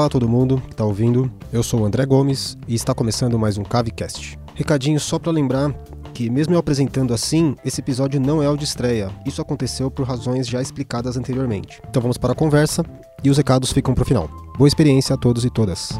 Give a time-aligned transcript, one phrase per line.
[0.00, 3.58] Olá todo mundo que está ouvindo, eu sou o André Gomes e está começando mais
[3.58, 4.38] um Cavecast.
[4.54, 5.74] Recadinho só para lembrar
[6.14, 9.10] que, mesmo eu apresentando assim, esse episódio não é o de estreia.
[9.26, 11.82] Isso aconteceu por razões já explicadas anteriormente.
[11.86, 12.82] Então vamos para a conversa
[13.22, 14.30] e os recados ficam para o final.
[14.56, 15.90] Boa experiência a todos e todas.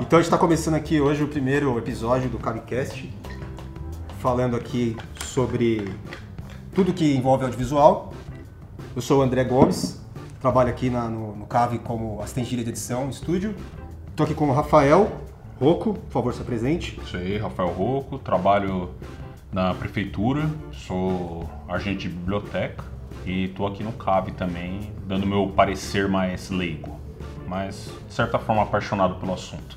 [0.00, 3.12] Então a gente está começando aqui hoje o primeiro episódio do Cavecast,
[4.20, 5.92] falando aqui sobre
[6.74, 8.14] tudo que envolve audiovisual.
[8.96, 10.00] Eu sou o André Gomes,
[10.40, 13.52] trabalho aqui na, no, no Cave como assistente de edição, estúdio.
[14.08, 15.10] Estou aqui com o Rafael
[15.58, 17.00] Rocco, por favor, se apresente.
[17.02, 18.90] Isso aí, Rafael Rocco, trabalho
[19.52, 22.84] na prefeitura, sou agente de biblioteca
[23.26, 26.96] e estou aqui no CAV também, dando meu parecer mais leigo,
[27.48, 29.76] mas de certa forma apaixonado pelo assunto.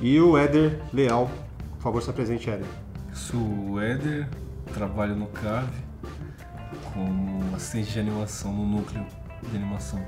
[0.00, 1.28] E o Éder Leal,
[1.72, 2.68] por favor, se apresente, Éder.
[3.12, 4.28] Sou o Éder,
[4.72, 5.91] trabalho no CAV
[6.92, 9.04] como assistente de animação no núcleo
[9.50, 10.00] de animação.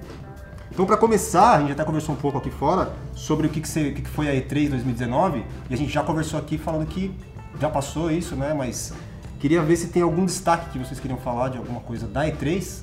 [0.70, 3.68] Então, para começar, a gente até conversou um pouco aqui fora sobre o que, que,
[3.68, 6.86] você, o que, que foi a E3 2019 e a gente já conversou aqui falando
[6.86, 7.14] que
[7.60, 8.52] já passou isso, né?
[8.54, 8.92] Mas
[9.38, 12.82] queria ver se tem algum destaque que vocês queriam falar de alguma coisa da E3.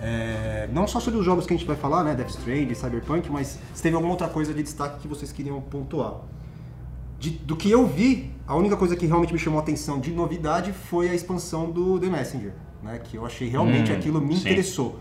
[0.00, 2.14] É, não só sobre os jogos que a gente vai falar, né?
[2.14, 6.20] Death Stranding, Cyberpunk, mas se teve alguma outra coisa de destaque que vocês queriam pontuar.
[7.18, 10.12] De, do que eu vi, a única coisa que realmente me chamou a atenção de
[10.12, 12.98] novidade foi a expansão do The Messenger, né?
[13.02, 14.40] Que eu achei realmente Hum, aquilo me sim.
[14.40, 14.98] interessou.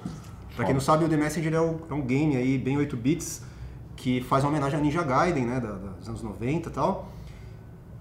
[0.55, 2.95] Pra quem não sabe, o The Messenger é, o- é um game aí, bem 8
[2.95, 3.43] bits,
[3.95, 7.09] que faz uma homenagem a Ninja Gaiden, né, da- da- dos anos 90 e tal.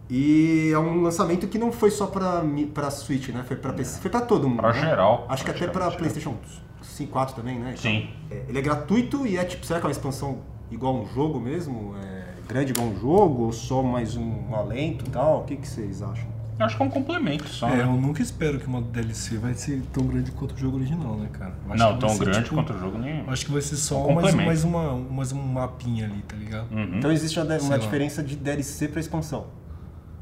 [0.08, 3.72] E é um lançamento que não foi só pra, mi- pra Switch, né, foi pra
[3.72, 4.58] PC, foi pra todo mundo.
[4.58, 4.80] Pra né?
[4.80, 6.36] geral, Acho que até pra praticamente, PlayStation
[6.83, 7.75] 5, 4 também, né?
[7.77, 8.11] Sim.
[8.30, 10.39] É, ele é gratuito e é tipo, será que é uma expansão
[10.70, 11.95] igual um jogo mesmo?
[11.97, 15.41] É grande igual um jogo ou só mais um, um alento e tal?
[15.41, 16.28] O que, que vocês acham?
[16.59, 17.83] Eu acho que é um complemento só, É, né?
[17.83, 21.29] eu nunca espero que uma DLC vai ser tão grande quanto o jogo original, né,
[21.33, 21.53] cara?
[21.77, 23.29] Não, tão grande tipo, quanto o jogo nenhum.
[23.29, 26.73] Acho que vai ser só Um mais, mais, uma, mais um mapinha ali, tá ligado?
[26.73, 26.98] Uhum.
[26.98, 29.47] Então existe uma, uma diferença de DLC pra expansão.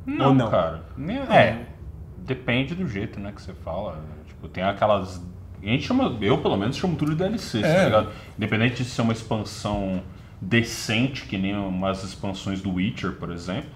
[0.07, 0.51] Não, Ou não?
[0.51, 0.85] cara.
[0.97, 1.67] Nem- É,
[2.19, 4.03] depende do jeito, né, que você fala.
[4.27, 5.23] Tipo, tem aquelas.
[5.63, 7.85] A gente chama, eu pelo menos chamo tudo de DLC, tá É.
[7.85, 8.09] ligado?
[8.39, 10.03] Independente de ser uma expansão
[10.41, 13.71] decente, que nem umas expansões do Witcher, por exemplo,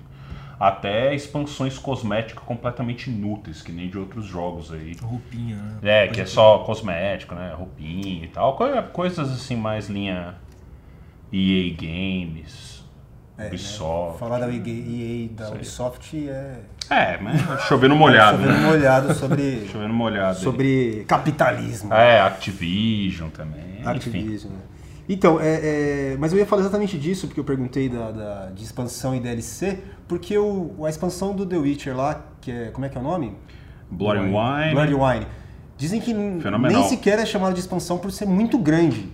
[0.59, 4.97] até expansões cosméticas completamente inúteis, que nem de outros jogos aí.
[5.03, 5.79] Roupinha, né?
[5.83, 7.53] É, Pode que é só cosmético, né?
[7.57, 8.57] Roupinha e tal.
[8.57, 10.35] co- Coisas assim mais linha
[11.33, 12.85] EA Games,
[13.37, 13.49] É, né?
[13.49, 14.19] Ubisoft.
[14.19, 15.53] Falar da EA da aí.
[15.55, 18.67] Ubisoft é É, mas chovendo molhado, chovendo né?
[18.67, 20.39] molhado sobre, Chovendo molhado.
[20.39, 20.43] aí.
[20.45, 21.93] sobre capitalismo.
[21.93, 23.81] É, Activision também.
[23.81, 23.89] Enfim.
[23.89, 24.53] Activision.
[24.53, 24.59] né?
[25.09, 28.65] Então, é, é, mas eu ia falar exatamente disso, porque eu perguntei da, da- de
[28.65, 29.79] expansão e DLC,
[30.09, 32.71] porque o, a expansão do The Witcher lá, que é.
[32.71, 33.37] Como é que é o nome?
[33.91, 34.75] Blood and Wine.
[34.75, 35.27] Blood and Wine.
[35.77, 36.81] Dizem que Fenomenal.
[36.81, 39.09] nem sequer é chamado de expansão por ser muito grande.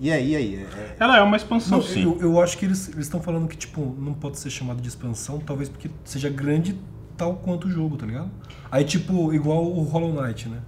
[0.00, 0.54] E aí, e aí?
[0.56, 2.02] É- é- Ela é uma expansão, Não, sim.
[2.02, 5.38] eu, eu acho que eles estão falando que, tipo, não pode ser chamado de expansão,
[5.38, 6.76] talvez porque seja grande
[7.16, 8.30] tal quanto o jogo, tá ligado?
[8.72, 10.58] Aí, tipo, igual o Hollow Knight, né?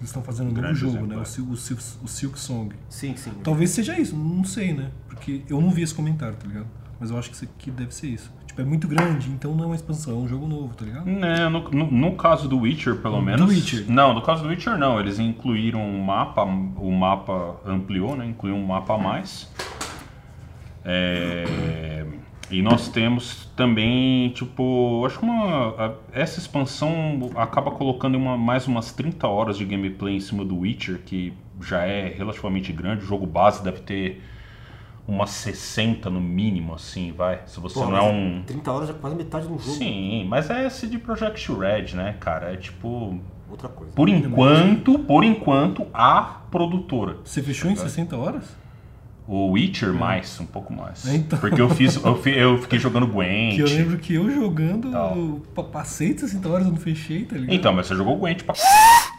[0.00, 1.14] Eles estão fazendo um novo Grande jogo, exemplo, né?
[1.16, 1.40] é.
[1.40, 2.74] O, o, o Silk Song.
[2.88, 3.30] Sim, sim.
[3.44, 4.90] Talvez seja isso, não sei, né?
[5.08, 6.66] Porque eu não vi esse comentário, tá ligado?
[6.98, 8.32] Mas eu acho que, isso aqui deve ser isso.
[8.46, 11.06] Tipo, é muito grande, então não é uma expansão, é um jogo novo, tá ligado?
[11.06, 13.48] Né, no, no- no caso do Witcher, pelo menos.
[13.48, 13.84] Witcher.
[13.88, 14.98] Não, no caso do Witcher, não.
[14.98, 18.26] Eles incluíram um mapa, o mapa ampliou, né?
[18.26, 19.48] Incluiu um mapa a mais.
[20.84, 22.06] É,
[22.50, 28.66] e nós temos também, tipo, acho que uma, a- essa expansão acaba colocando uma, mais
[28.66, 33.04] umas 30 horas de gameplay em cima do Witcher, que já é relativamente grande.
[33.04, 34.22] O jogo base deve ter
[35.06, 37.40] umas 60 no mínimo, assim, vai.
[37.46, 38.42] Se você Pô, não é um.
[38.46, 39.76] 30 horas já é quase metade de um jogo.
[39.76, 42.52] Sim, mas é esse de Project Red, né, cara?
[42.52, 43.18] É tipo.
[43.50, 43.92] Outra coisa.
[43.92, 47.16] Por enquanto, por enquanto, a produtora.
[47.24, 48.56] Você fechou em 60 horas?
[49.32, 51.06] O Witcher, mais, um pouco mais.
[51.06, 51.38] Então.
[51.38, 51.94] Porque eu fiz.
[52.04, 53.54] Eu, fi- eu fiquei jogando Gwent.
[53.54, 55.16] Que eu lembro que eu jogando, Tal.
[55.16, 57.54] eu pa- passei de 60 horas, eu não fechei, tá ligado?
[57.54, 58.56] Então, mas você jogou Gwent pra.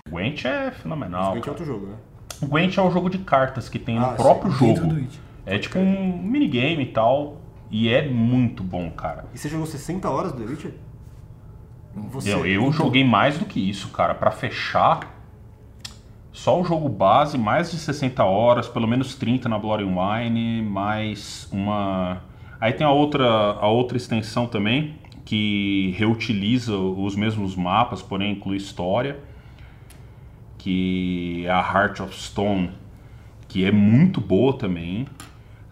[0.10, 1.22] Gwent é fenomenal.
[1.24, 1.96] Realmente é outro jogo, né?
[2.42, 5.08] O Gwent é o jogo de cartas que tem Ah, no próprio Dentro jogo.
[5.46, 7.38] É tipo um minigame e tal.
[7.70, 9.24] E é muito bom, cara.
[9.34, 10.74] E você jogou 60 horas do The Witcher?
[12.12, 14.14] Você, Eu, eu joguei mais do que isso, cara.
[14.14, 15.21] Pra fechar,
[16.34, 21.48] só o jogo base, mais de 60 horas, pelo menos 30 na Blood Wine, mais
[21.52, 22.22] uma.
[22.60, 24.96] Aí tem a outra, a outra extensão também,
[25.26, 29.20] que reutiliza os mesmos mapas, porém inclui história,
[30.58, 32.72] que é a Heart of Stone,
[33.48, 35.08] que é muito boa também.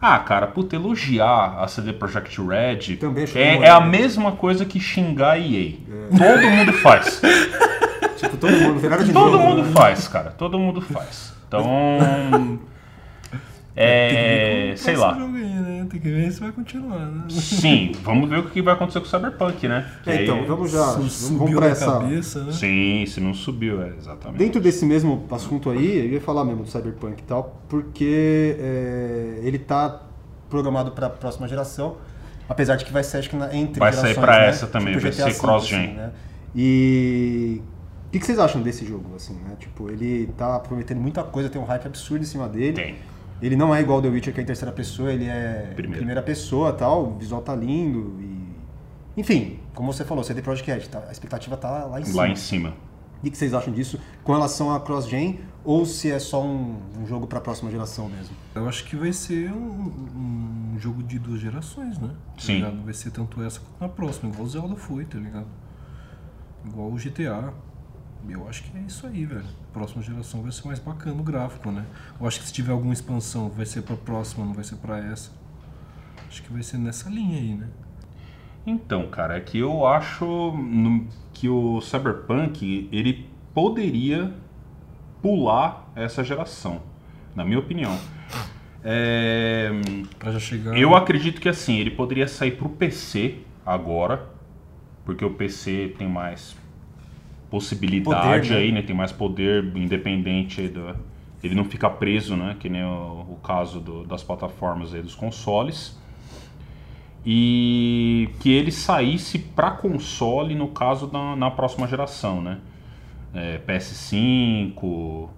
[0.02, 2.98] Ah, cara, puta, elogiar a CD Projekt Red
[3.36, 3.86] é, é a é.
[3.86, 5.74] mesma coisa que xingar a EA.
[6.18, 7.22] Todo mundo faz.
[8.20, 9.72] Tipo, todo mundo, tem nada de Todo novo, mundo né?
[9.74, 10.32] faz, cara.
[10.32, 11.34] Todo mundo faz.
[11.48, 11.66] Então.
[13.76, 14.74] É.
[14.76, 15.16] Sei lá.
[15.16, 15.88] Aí, né?
[15.90, 17.24] Tem que ver se vai continuar, né?
[17.30, 19.86] Sim, vamos ver o que vai acontecer com o Cyberpunk, né?
[20.06, 20.84] É, aí- então, vamos já.
[20.94, 21.86] Vamos, Subiu vamos pra essa.
[21.86, 22.52] cabeça, né?
[22.52, 24.38] Sim, se não subiu, é, exatamente.
[24.38, 29.40] Dentro desse mesmo assunto aí, eu ia falar mesmo do Cyberpunk e tal, porque é,
[29.44, 30.02] ele tá
[30.50, 31.96] programado para a próxima geração,
[32.50, 34.48] apesar de que vai ser, acho que na, entre Vai sair gerações, pra né?
[34.48, 35.80] essa também, Tipo vai GTA ser cross-gen.
[35.86, 36.12] assim, né?
[36.54, 37.62] E
[38.10, 39.56] o que, que vocês acham desse jogo, assim, né?
[39.60, 42.74] Tipo, ele tá prometendo muita coisa, tem um hype absurdo em cima dele.
[42.74, 42.96] Tem.
[43.40, 45.98] Ele não é igual ao The Witcher, que é em terceira pessoa, ele é Primeira.
[45.98, 48.50] primeira pessoa tal, o visual tá lindo e...
[49.16, 52.18] Enfim, como você falou, CD Projekt Red, tá, a expectativa tá lá em cima.
[52.18, 52.70] Lá em cima.
[53.20, 56.78] O que que vocês acham disso com relação a cross-gen ou se é só um,
[57.00, 58.36] um jogo para a próxima geração mesmo?
[58.56, 62.10] Eu acho que vai ser um, um jogo de duas gerações, né?
[62.36, 62.56] Tá Sim.
[62.56, 62.82] ligado?
[62.84, 65.48] Vai ser tanto essa quanto na próxima, igual o Zelda foi, tá ligado?
[66.66, 67.54] Igual o GTA.
[68.28, 69.46] Eu acho que é isso aí, velho.
[69.74, 71.86] Próxima geração vai ser mais bacana o gráfico, né?
[72.20, 75.00] Eu acho que se tiver alguma expansão, vai ser pra próxima, não vai ser pra
[75.00, 75.32] essa.
[76.28, 77.68] Acho que vai ser nessa linha aí, né?
[78.68, 80.54] Então, cara, é que eu acho
[81.34, 84.34] que o Cyberpunk ele poderia
[85.22, 86.82] pular essa geração,
[87.36, 87.98] na minha opinião.
[88.84, 89.70] É,
[90.18, 90.78] Pra já chegar.
[90.78, 94.30] eu acredito que assim, ele poderia sair pro PC agora,
[95.04, 96.56] porque o PC tem mais
[97.50, 98.58] possibilidade Poder, né?
[98.58, 98.82] aí, né?
[98.82, 100.96] Tem mais poder independente aí do,
[101.44, 102.56] ele não fica preso, né?
[102.60, 105.98] Que nem o, o caso do- das plataformas aí dos consoles.
[107.26, 112.60] E que ele saísse para console no caso da, na próxima geração, né?
[113.34, 115.30] É, PS5,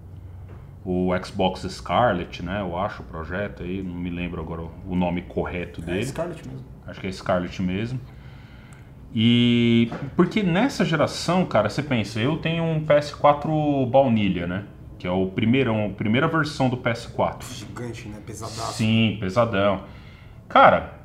[0.84, 2.60] o Xbox Scarlet, né?
[2.60, 6.06] Eu acho o projeto aí, não me lembro agora o nome correto É dele.
[6.06, 6.64] Scarlet mesmo.
[6.86, 8.00] Acho que é Scarlet mesmo.
[9.14, 14.64] E porque nessa geração, cara, você pensa, eu tenho um PS4 baunilha, né?
[14.98, 17.42] Que é o primeirão, a primeira versão do PS4.
[17.52, 18.18] Gigante, né?
[18.24, 18.74] Pesadaço.
[18.74, 19.82] Sim, pesadão.
[20.48, 21.02] Cara,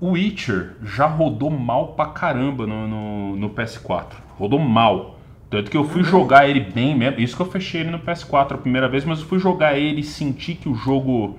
[0.00, 4.14] o Witcher já rodou mal pra caramba no, no, no PS4.
[4.38, 5.18] Rodou mal.
[5.50, 7.20] Tanto que eu fui jogar ele bem mesmo.
[7.20, 10.00] Isso que eu fechei ele no PS4 a primeira vez, mas eu fui jogar ele
[10.00, 11.38] e senti que o jogo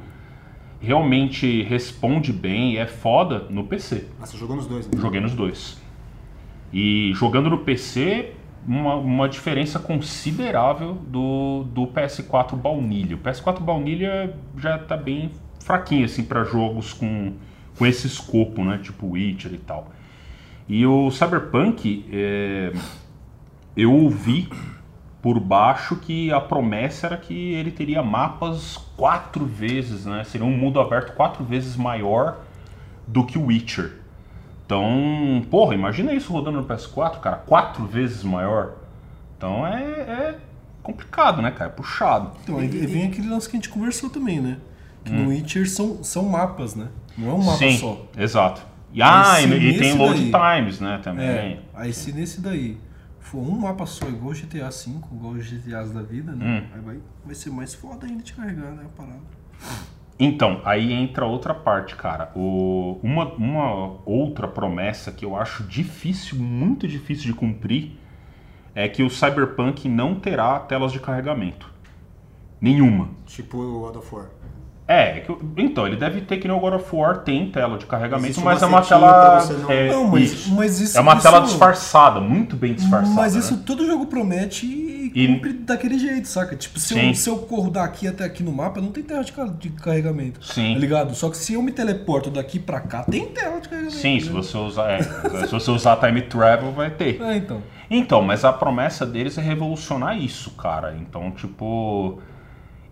[0.85, 4.07] realmente responde bem, é foda no PC.
[4.21, 5.01] Ah, você jogou nos dois, né?
[5.01, 5.81] Joguei nos dois.
[6.71, 8.33] E jogando no PC,
[8.67, 13.15] uma, uma diferença considerável do, do PS4 baunilha.
[13.15, 17.33] O PS4 baunilha já tá bem fraquinho, assim, para jogos com,
[17.77, 18.79] com esse escopo, né?
[18.81, 19.91] Tipo Witcher e tal.
[20.69, 22.71] E o Cyberpunk, é,
[23.75, 24.49] eu ouvi
[25.25, 30.23] por baixo que a promessa era que ele teria mapas quatro vezes, né?
[30.23, 32.41] Seria um mundo aberto quatro vezes maior
[33.07, 33.93] do que o Witcher.
[34.63, 38.73] Então, porra, imagina isso rodando no PS4, cara, quatro vezes maior.
[39.35, 40.35] Então é, é
[40.83, 41.71] complicado, né, cara?
[41.71, 42.29] É puxado.
[42.43, 44.57] Então, aí vem aquele lance que a gente conversou também, né?
[45.03, 46.89] Que no Witcher são, são mapas, né?
[47.17, 47.71] Não é um mapa Hum.
[47.71, 48.05] Sim, só.
[48.15, 48.61] exato.
[48.93, 51.25] E, ah, e, e tem load daí- times, né, também.
[51.25, 52.77] É, aí se nesse daí
[53.25, 56.45] for um mapa só, igual o GTA V, igual os GTAs da vida, né?
[56.45, 56.75] Hum.
[56.75, 58.85] Aí vai, vai ser mais foda ainda de carregar, né?
[58.85, 59.21] A parada.
[60.17, 62.31] Então, aí entra outra parte, cara.
[62.35, 67.97] O, uma, uma outra promessa que eu acho difícil, muito difícil de cumprir,
[68.73, 71.73] é que o Cyberpunk não terá telas de carregamento.
[72.61, 73.09] Nenhuma.
[73.25, 74.29] Tipo o God of War.
[74.87, 77.87] É, que então, ele deve ter que nem o God of War tem tela de
[77.87, 79.43] carregamento, Existe mas é uma tela.
[79.63, 80.53] não- É, Não, mas isso.
[80.53, 80.95] mas isso.
[80.95, 83.15] é uma tela isso- disfarçada, muito bem disfarçada.
[83.15, 83.39] Mas né?
[83.39, 86.55] isso todo jogo promete e E- cumpre daquele jeito, saca?
[86.55, 89.33] Tipo, se eu, se eu corro daqui até aqui no mapa, não tem tela de,
[89.57, 90.45] de carregamento.
[90.45, 90.73] Sim.
[90.75, 91.15] Tá ligado?
[91.15, 93.97] Só que se eu me teleporto daqui pra cá, tem tela de carregamento.
[93.99, 94.33] Sim, se né?
[94.33, 97.19] você usar, é, se você usar time travel, vai ter.
[97.25, 97.63] É, então.
[97.89, 100.95] Então, mas a promessa deles é revolucionar isso, cara.
[101.01, 102.19] Então, tipo,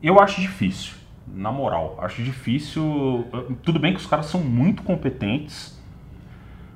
[0.01, 0.93] eu acho difícil,
[1.27, 3.25] na moral, acho difícil.
[3.63, 5.80] Tudo bem que os caras são muito competentes,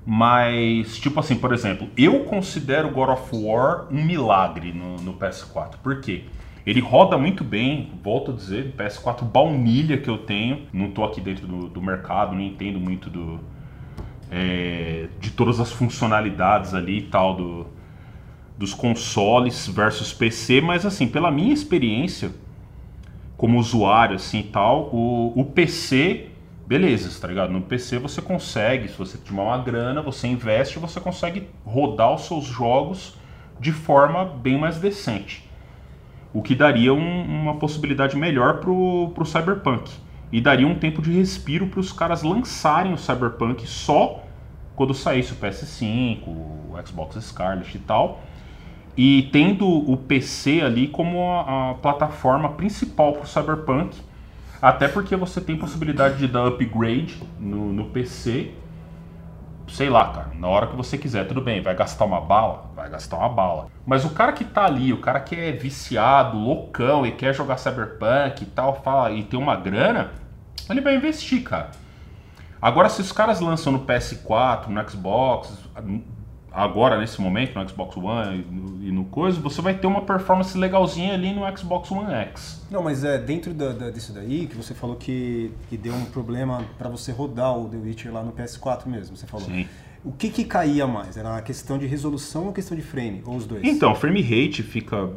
[0.06, 5.75] mas, tipo assim, por exemplo, eu considero God of War um milagre no, no PS4.
[5.84, 6.24] Por quê?
[6.66, 10.68] Ele roda muito bem, volto a dizer, PS4 baunilha que eu tenho.
[10.74, 13.39] Não tô aqui dentro do, do mercado, não entendo muito do,
[14.30, 17.68] é, de todas as funcionalidades ali e tal do,
[18.58, 22.32] dos consoles versus PC, mas assim, pela minha experiência
[23.38, 26.27] como usuário assim e tal, o, o PC,
[26.65, 27.51] beleza, tá ligado?
[27.53, 32.25] No PC você consegue, se você tiver uma grana, você investe, você consegue rodar os
[32.25, 33.15] seus jogos
[33.60, 35.48] de forma bem mais decente.
[36.34, 39.89] O que daria um- uma possibilidade melhor pro, pro Cyberpunk.
[40.32, 44.24] E daria um tempo de respiro para os caras lançarem o Cyberpunk só
[44.75, 48.22] quando saísse o PS5, o Xbox Scarlet e tal.
[48.98, 53.96] E tendo o PC ali como a, a plataforma principal para o Cyberpunk,
[54.60, 58.51] até porque você tem possibilidade de dar upgrade no, no PC,
[59.68, 62.72] sei lá, cara, na hora que você quiser, tudo bem, vai gastar uma bala?
[62.75, 63.68] Vai gastar uma bala.
[63.86, 67.58] Mas o cara que tá ali, o cara que é viciado, loucão e quer jogar
[67.58, 70.12] Cyberpunk e tal, fala, e tem uma grana,
[70.68, 71.70] ele vai investir, cara.
[72.60, 75.54] Agora, se os caras lançam no PS4, no Xbox,
[76.58, 80.02] agora nesse momento no Xbox One e no, e no coisa, você vai ter uma
[80.02, 82.66] performance legalzinha ali no Xbox One X.
[82.72, 86.06] Não, mas é dentro da, da, disso daí que você falou que, que deu um
[86.06, 89.46] problema para você rodar o The Witcher lá no PS4 mesmo, você falou.
[89.46, 89.68] Sim.
[90.04, 91.16] O que, que caía mais?
[91.16, 93.22] Era a questão de resolução ou a questão de frame?
[93.26, 93.64] Ou os dois?
[93.64, 95.12] Então, frame rate fica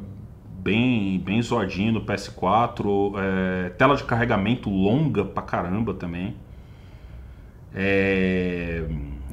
[0.59, 6.37] bem, bem zoadinho no PS4, é, tela de carregamento longa pra caramba também.
[7.75, 8.85] É...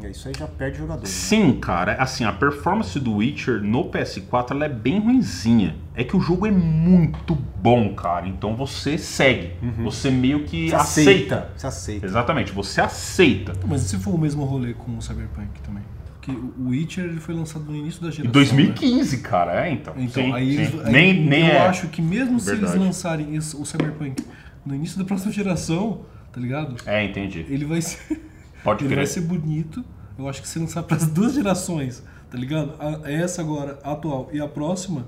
[0.06, 1.01] Isso aí já perde jogador.
[1.01, 1.08] Né?
[1.08, 1.94] Sim, cara.
[1.96, 5.75] Assim, a performance do Witcher no PS4 ela é bem ruinzinha.
[5.96, 8.27] É que o jogo é muito bom, cara.
[8.27, 9.54] Então você segue.
[9.62, 9.84] Uhum.
[9.86, 11.36] Você meio que você aceita.
[11.36, 11.51] aceita.
[11.56, 12.06] Você aceita.
[12.06, 13.54] Exatamente, você aceita.
[13.66, 15.84] Mas e se for o mesmo rolê com o Cyberpunk também?
[16.20, 18.30] Porque o Witcher ele foi lançado no início da geração.
[18.30, 19.24] Em 2015, né?
[19.24, 19.68] cara.
[19.68, 19.94] É, então.
[19.98, 20.62] Então, sim, aí, sim.
[20.62, 21.68] Eles, aí nem, nem eu é.
[21.68, 22.74] acho que mesmo se Verdade.
[22.74, 24.24] eles lançarem o Cyberpunk
[24.66, 26.01] no início da próxima geração,
[26.32, 26.75] tá ligado?
[26.86, 27.46] É, entendi.
[27.50, 28.26] Ele vai ser.
[28.67, 28.97] Pode ele crer.
[28.97, 29.83] vai ser bonito.
[30.19, 32.74] Eu acho que se lançar para as duas gerações, tá ligado?
[32.79, 35.05] A, essa agora, a atual e a próxima,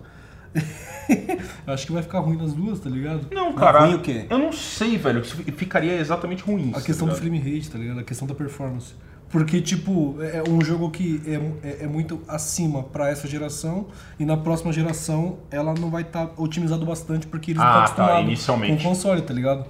[1.67, 3.27] eu acho que vai ficar ruim nas duas, tá ligado?
[3.31, 3.81] Não, cara.
[3.85, 4.25] ruim o quê?
[4.29, 5.23] Eu não sei, velho.
[5.23, 6.71] Ficaria exatamente ruim.
[6.75, 7.99] A questão do tá frame rate, tá ligado?
[7.99, 8.93] A questão da performance.
[9.29, 13.87] Porque, tipo, é um jogo que é, é, é muito acima para essa geração
[14.19, 17.83] e na próxima geração ela não vai estar otimizado bastante porque eles Ah, não tá,
[17.85, 18.83] estão acostumados inicialmente.
[18.83, 19.65] com o console, tá ligado?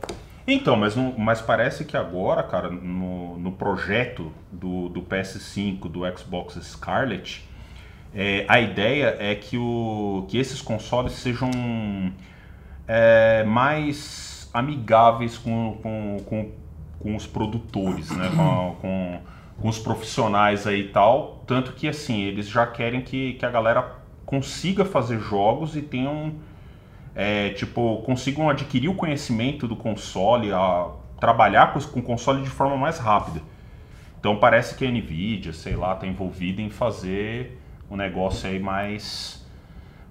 [0.51, 6.01] Então, mas, não- mas parece que agora, cara, no, no projeto do, do PS5, do
[6.18, 7.44] Xbox Scarlet,
[8.13, 11.51] é, a ideia é que, o, que esses consoles sejam
[12.88, 16.51] é, mais amigáveis com, com, com,
[17.00, 18.29] com os produtores, né?
[18.36, 19.20] com, com,
[19.62, 21.44] com os profissionais aí e tal.
[21.48, 26.34] Tanto que, assim, eles já querem que, que a galera consiga fazer jogos e tenham
[27.16, 30.88] é, tipo, consigam adquirir o conhecimento do console, a
[31.20, 33.42] trabalhar com, com o console de forma mais rápida.
[34.20, 39.46] Então parece que a Nvidia, sei lá, está envolvida em fazer um negócio aí mais,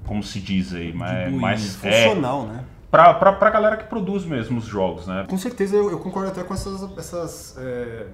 [0.06, 2.64] como se diz aí, mais, mais é, Funcional, né?
[2.90, 5.26] pra, pra, pra galera que produz mesmo os jogos, né?
[5.28, 8.06] Com certeza eu, eu concordo até com essas, essas é,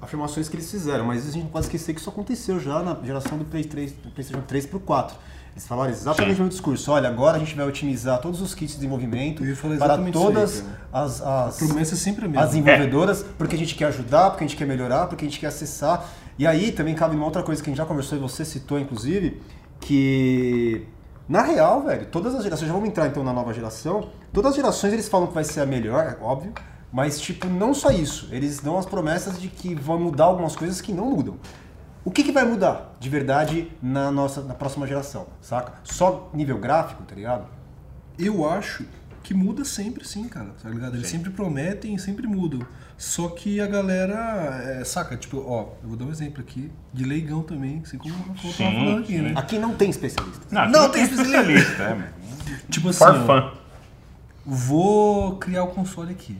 [0.00, 2.96] afirmações que eles fizeram, mas a gente não pode esquecer que isso aconteceu já na
[3.04, 5.16] geração do, Play 3, do PlayStation 3 pro 4.
[5.54, 6.40] Eles falaram exatamente Sim.
[6.40, 6.90] o mesmo discurso.
[6.90, 9.40] Olha, agora a gente vai otimizar todos os kits de desenvolvimento
[9.78, 11.04] para aí, todas cara.
[11.04, 12.42] as, as, A promessa é sempre a mesma.
[12.42, 15.38] as desenvolvedoras, porque a gente quer ajudar, porque a gente quer melhorar, porque a gente
[15.38, 16.04] quer acessar.
[16.36, 18.80] E aí também cabe uma outra coisa que a gente já conversou e você citou,
[18.80, 19.40] inclusive,
[19.78, 20.88] que
[21.28, 24.56] na real, velho, todas as gerações, já vamos entrar então na nova geração, todas as
[24.56, 26.52] gerações eles falam que vai ser a melhor, é óbvio,
[26.92, 30.80] mas tipo, não só isso, eles dão as promessas de que vão mudar algumas coisas
[30.80, 31.36] que não mudam.
[32.04, 35.74] O que, que vai mudar de verdade na nossa na próxima geração, saca?
[35.84, 37.46] Só nível gráfico, tá ligado?
[38.18, 38.84] Eu acho
[39.22, 40.50] que muda sempre, sim, cara.
[40.62, 40.96] Tá ligado?
[40.96, 41.16] Eles Sim.
[41.16, 42.60] sempre prometem e sempre mudam.
[42.98, 45.16] Só que a galera, é, saca?
[45.16, 48.38] Tipo, ó, eu vou dar um exemplo aqui de leigão também, assim como eu tava
[48.38, 49.22] Sim, falando aqui, sim.
[49.22, 49.32] né?
[49.34, 50.52] Aqui não tem especialistas.
[50.52, 52.08] Não, Não, não tem tem especialista, é, mano.
[52.70, 53.56] Tipo assim, For ó, fun.
[54.44, 56.36] vou criar o console aqui.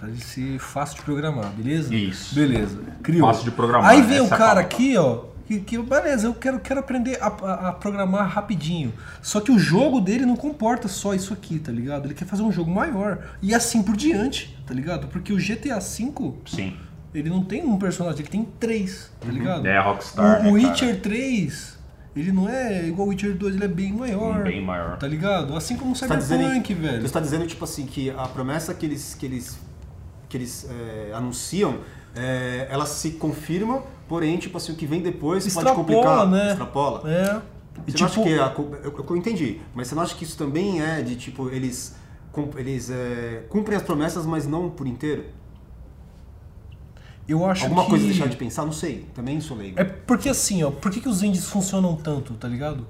[0.00, 1.94] Pra ele ser fácil de programar, beleza?
[1.94, 2.34] Isso.
[2.34, 2.80] Beleza.
[3.02, 3.28] Criou.
[3.28, 5.24] Fácil de programar, Aí vem o é cara aqui, ó.
[5.46, 8.94] Que, que, beleza, eu quero, quero aprender a, a- a programar rapidinho.
[9.20, 12.06] Só que o jogo dele não comporta só isso aqui, tá ligado?
[12.06, 13.18] Ele quer fazer um jogo maior.
[13.42, 15.08] E assim por diante, tá ligado?
[15.08, 16.76] Porque o GTA V, Sim.
[17.12, 19.66] ele não tem um personagem, ele tem três, tá ligado?
[19.66, 20.68] É a Rockstar, o, né, o cara?
[20.70, 21.78] Witcher 3,
[22.16, 24.44] ele não é igual o Witcher 2, ele é bem maior.
[24.44, 24.96] Bem maior.
[24.98, 25.56] Tá ligado?
[25.56, 27.04] Assim como o Você tá dizendo, Cyberpunk, você velho.
[27.04, 29.58] está dizendo tipo assim que a promessa que eles que eles
[30.30, 31.80] que eles é, anunciam,
[32.14, 36.50] é, ela se confirma, porém tipo assim o que vem depois pode Extrapola, complicar, né?
[36.52, 37.10] extrapola.
[37.10, 37.42] É.
[37.86, 40.38] E Você tipo, acha que a, eu, eu entendi, mas você não acha que isso
[40.38, 41.96] também é de tipo eles
[42.56, 45.24] eles é, cumprem as promessas, mas não por inteiro?
[47.32, 47.90] eu acho Alguma que...
[47.90, 49.06] coisa deixar de pensar, não sei.
[49.14, 49.78] Também sou leigo.
[49.78, 52.86] É porque assim, ó, por que, que os indies funcionam tanto, tá ligado?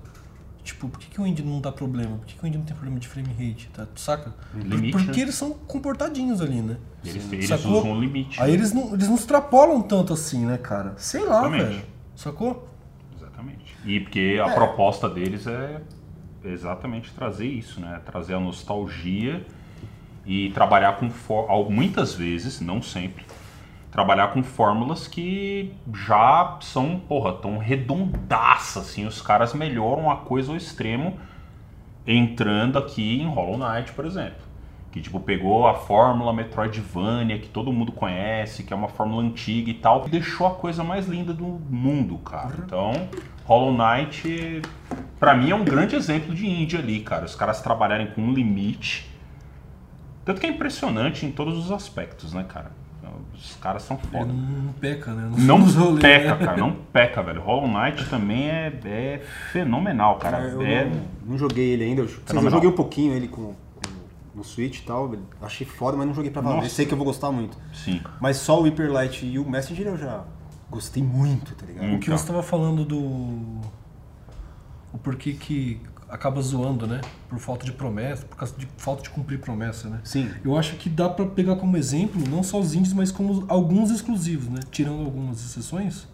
[0.62, 2.16] Tipo, por que, que o indie não dá problema?
[2.18, 3.86] Por que, que o indie não tem problema de frame rate, tá?
[3.96, 4.34] Saca?
[4.54, 5.22] Limite, Porque né?
[5.22, 6.76] eles são comportadinhos ali, né?
[7.04, 7.78] Eles, eles Sacou?
[7.78, 8.40] usam o limite.
[8.40, 10.94] Aí eles não, eles não extrapolam tanto assim, né, cara?
[10.98, 11.64] Sei lá, Exatamente.
[11.64, 11.82] velho.
[12.14, 12.68] Sacou?
[13.16, 13.76] Exatamente.
[13.84, 15.80] E porque a proposta deles é
[16.44, 18.00] exatamente trazer isso, né?
[18.04, 19.44] Trazer a nostalgia
[20.26, 21.10] e trabalhar com
[21.70, 23.24] muitas vezes, não sempre,
[23.90, 30.52] trabalhar com fórmulas que já são, porra, tão redondaças, assim, os caras melhoram a coisa
[30.52, 31.18] ao extremo
[32.06, 34.48] entrando aqui em Hollow Knight, por exemplo.
[34.90, 39.70] Que, tipo, pegou a fórmula Metroidvania, que todo mundo conhece, que é uma fórmula antiga
[39.70, 42.54] e tal, e deixou a coisa mais linda do mundo, cara.
[42.58, 43.08] Então,
[43.44, 44.62] Hollow Knight,
[45.18, 47.24] pra mim, é um grande exemplo de indie ali, cara.
[47.24, 49.08] Os caras trabalharem com um limite.
[50.24, 52.72] Tanto que é impressionante em todos os aspectos, né, cara?
[53.42, 54.26] Os caras são Ele foda.
[54.26, 55.30] não, não peca, né?
[55.38, 56.44] Não rolês, peca, né?
[56.44, 57.40] cara, não peca, velho.
[57.40, 60.40] Hollow Knight também é, é fenomenal, cara.
[60.42, 62.02] eu É, não, não joguei ele ainda.
[62.02, 62.08] Eu,
[62.42, 63.54] eu joguei um pouquinho ele com, com-
[64.34, 65.10] no Switch e tal.
[65.40, 66.68] Achei foda, mas não joguei pra valer.
[66.68, 67.56] Sei que eu vou gostar muito.
[67.72, 68.00] sim.
[68.20, 70.22] Mas só o Hyper Light e o Messenger eu já
[70.70, 71.86] gostei muito, tá ligado?
[71.86, 71.96] Hum.
[71.96, 72.98] O que você estava falando do.
[74.92, 77.00] O porquê que acaba zoando, né?
[77.28, 80.00] Por falta de promessa, por causa de falta de cumprir promessa, né?
[80.04, 80.30] Sim.
[80.44, 83.90] Eu acho que dá pra pegar como exemplo não só os indies, mas como alguns
[83.90, 84.60] exclusivos, né?
[84.70, 86.06] Tirando algumas exceções.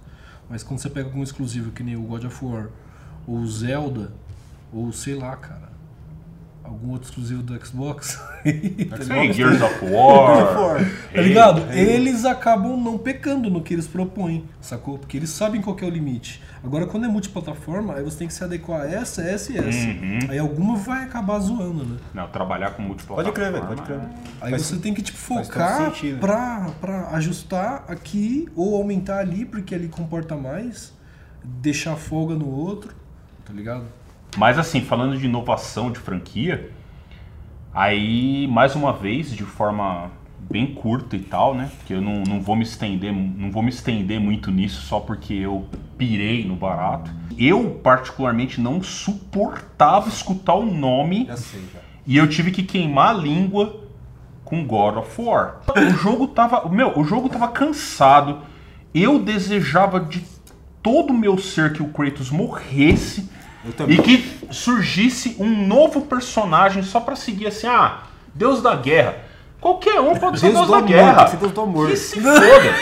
[0.49, 2.69] Mas quando você pega algum exclusivo que nem o God of War,
[3.27, 4.13] ou o Zelda,
[4.73, 5.76] ou sei lá, cara.
[6.67, 8.17] Algum outro exclusivo do Xbox.
[8.91, 9.33] tá ligado?
[9.33, 10.79] Gears of War.
[11.15, 11.73] Tá ligado?
[11.73, 14.99] Eles acabam não pecando no que eles propõem, sacou?
[14.99, 16.43] Porque eles sabem qual que é o limite.
[16.65, 19.69] Agora, quando é multiplataforma, aí você tem que se adequar a essa, essa e essa.
[19.89, 20.19] Uhum.
[20.29, 21.97] Aí alguma vai acabar zoando, né?
[22.13, 23.33] Não, trabalhar com multiplataforma.
[23.33, 24.01] Pode crer, velho, pode crer.
[24.41, 29.75] Aí Faz- você tem que tipo, focar pra, pra ajustar aqui ou aumentar ali, porque
[29.75, 30.93] ali comporta mais,
[31.45, 32.93] deixar folga no outro,
[33.45, 33.85] tá ligado?
[34.37, 36.71] Mas assim, falando de inovação de franquia,
[37.73, 40.11] aí mais uma vez, de forma
[40.51, 41.71] bem curta e tal, né?
[41.87, 45.35] Que eu não, não vou me estender, não vou me estender muito nisso só porque
[45.35, 45.67] eu
[45.99, 47.11] pirei no barato.
[47.39, 51.81] Eu particularmente não suportava escutar o nome Já sei, já.
[52.07, 53.85] e eu tive que queimar a língua
[54.45, 55.61] com God of War.
[55.77, 58.43] O jogo tava, meu, o jogo tava cansado.
[58.95, 60.25] Eu desejava de
[60.83, 63.29] todo o meu ser que o Kratos morresse.
[63.89, 67.99] E que surgisse um novo personagem só pra seguir assim, ah,
[68.35, 69.17] Deus da Guerra.
[69.61, 71.27] Qualquer um pode ser Deus da amor, Guerra.
[71.27, 71.89] ser Deus do amor.
[71.89, 72.75] Que se foda.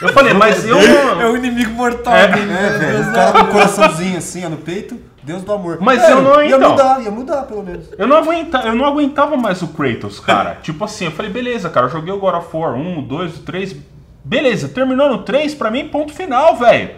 [0.00, 0.76] Eu falei, mas eu
[1.16, 1.32] não...
[1.32, 3.10] o inimigo mortal É, dele, É, velho.
[3.10, 5.00] O cara com um coraçãozinho assim, ó, no peito.
[5.22, 5.78] Deus do amor.
[5.80, 6.70] Mas É, eu não- Ia então.
[6.70, 7.86] mudar, ia mudar, pelo menos.
[7.96, 10.58] Eu não, aguenta, eu não aguentava mais o Kratos, cara.
[10.62, 13.76] tipo assim, eu falei, beleza, cara, eu joguei o God of War 1, 2, 3.
[14.24, 16.90] Beleza, terminou no 3, pra mim, ponto final, velho.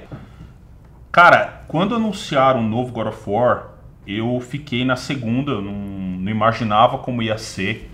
[1.13, 3.71] Cara, quando anunciaram o novo God of War,
[4.07, 7.91] eu fiquei na segunda, eu não, não imaginava como ia ser.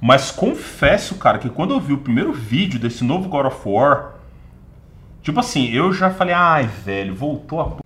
[0.00, 4.14] Mas confesso, cara, que quando eu vi o primeiro vídeo desse novo God of War,
[5.22, 7.76] tipo assim, eu já falei, ai, velho, voltou a p...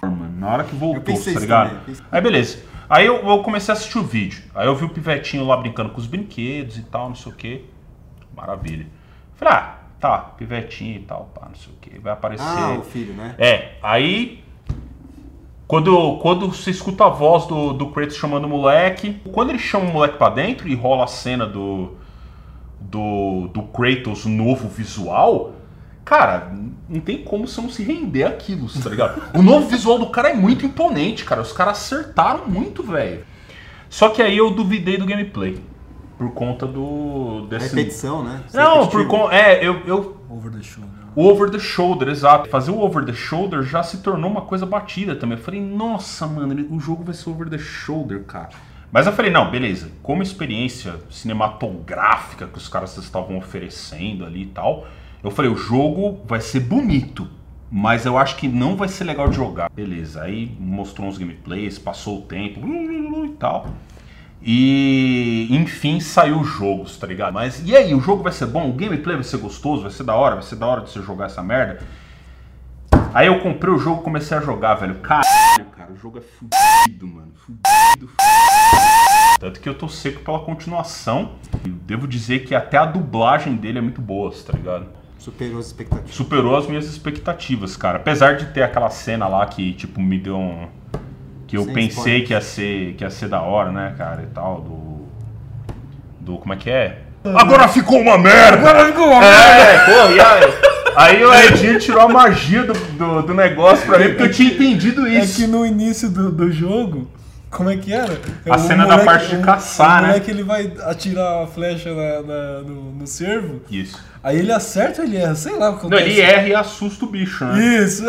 [0.00, 0.40] mano.
[0.40, 1.80] Na hora que voltou, tá ligado?
[1.80, 1.96] também.
[2.10, 2.64] Aí beleza.
[2.88, 4.44] Aí eu, eu comecei a assistir o vídeo.
[4.54, 7.34] Aí eu vi o pivetinho lá brincando com os brinquedos e tal, não sei o
[7.34, 7.66] que.
[8.34, 8.86] Maravilha.
[9.34, 11.98] Falei, ah, tá, pivetinho e tal, pá, não sei o que.
[12.00, 12.44] Vai aparecer.
[12.44, 13.36] Ah, o filho, né?
[13.38, 14.42] É, aí.
[15.68, 19.86] Quando, quando você escuta a voz do, do Kratos chamando o moleque, quando ele chama
[19.86, 21.94] o moleque pra dentro e rola a cena do,
[22.78, 25.54] do, do Kratos novo visual,
[26.04, 26.52] cara,
[26.86, 29.22] não tem como você não se render àquilo, tá ligado?
[29.34, 31.40] o novo visual do cara é muito imponente, cara.
[31.40, 33.24] Os caras acertaram muito, velho.
[33.88, 35.58] Só que aí eu duvidei do gameplay.
[36.22, 37.46] Por conta do.
[37.48, 37.74] Desse...
[37.74, 38.44] Repetição, né?
[38.54, 39.34] Não, por conta.
[39.34, 40.86] É, eu, eu Over the né?
[41.16, 42.48] o over the shoulder, exato.
[42.48, 45.36] Fazer o over the shoulder já se tornou uma coisa batida também.
[45.36, 48.50] Eu falei, nossa, mano, o jogo vai ser over the shoulder, cara.
[48.92, 49.90] Mas eu falei, não, beleza.
[50.00, 54.86] Como experiência cinematográfica que os caras estavam oferecendo ali e tal,
[55.24, 57.28] eu falei, o jogo vai ser bonito.
[57.68, 59.70] Mas eu acho que não vai ser legal de jogar.
[59.70, 62.60] Beleza, aí mostrou uns gameplays, passou o tempo
[63.24, 63.66] e tal.
[64.44, 67.34] E enfim saiu os jogos, tá ligado?
[67.34, 68.68] Mas e aí, o jogo vai ser bom?
[68.68, 69.82] O gameplay vai ser gostoso?
[69.82, 70.34] Vai ser da hora?
[70.34, 71.80] Vai ser da hora de você jogar essa merda?
[73.14, 74.94] Aí eu comprei o jogo e comecei a jogar, velho.
[74.96, 77.32] Caralho, cara, o jogo é fudido, mano.
[77.34, 78.12] Fudido, fudido.
[79.38, 81.32] Tanto que eu tô seco pela continuação.
[81.64, 84.86] E devo dizer que até a dublagem dele é muito boa, tá ligado?
[85.18, 86.14] Superou as expectativas.
[86.14, 87.98] superou as minhas expectativas, cara.
[87.98, 90.68] Apesar de ter aquela cena lá que, tipo, me deu um.
[91.52, 94.62] Que eu pensei que ia, ser, que ia ser da hora, né, cara, e tal,
[94.62, 95.02] do.
[96.18, 96.38] Do.
[96.38, 97.00] Como é que é?
[97.22, 98.56] Agora ficou uma merda!
[98.56, 100.52] Agora ficou uma É, pô, e aí?
[100.96, 104.50] Aí o Edinho tirou a magia do, do, do negócio pra mim, porque eu tinha
[104.50, 105.36] entendido É isso.
[105.42, 107.06] que no início do, do jogo,
[107.52, 108.18] como é que era?
[108.48, 110.08] A O cena da parte de caçar, o né?
[110.08, 114.00] moleque ele vai atirar a flecha na- na- no, no cervo, Isso.
[114.24, 115.34] aí ele acerta ou ele erra?
[115.34, 116.10] Sei lá o que Não, acontece.
[116.10, 117.62] ele erra e assusta o bicho, né?
[117.84, 118.04] Isso,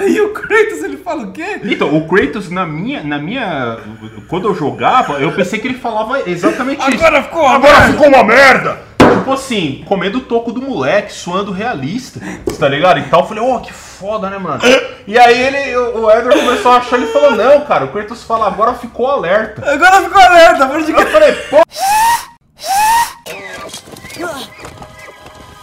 [0.00, 1.60] aí o Kratos ele fala o quê?
[1.64, 3.78] Então, o Kratos, na minha, na minha.
[4.28, 7.04] Quando eu jogava, eu pensei que ele falava exatamente isso.
[7.04, 7.92] Agora ficou uma Agora merda.
[7.92, 8.90] ficou uma merda!
[8.98, 12.20] Tipo assim, comendo o toco do moleque, suando realista,
[12.58, 13.00] tá ligado?
[13.00, 13.20] E tal.
[13.20, 14.60] Eu falei, ó, que foda, né, mano?
[15.06, 18.22] E aí ele, o o Edward começou a achar, ele falou, não, cara, o Kratos
[18.24, 19.70] fala, agora ficou alerta.
[19.70, 21.56] Agora ficou alerta, pode Eu falei, pô,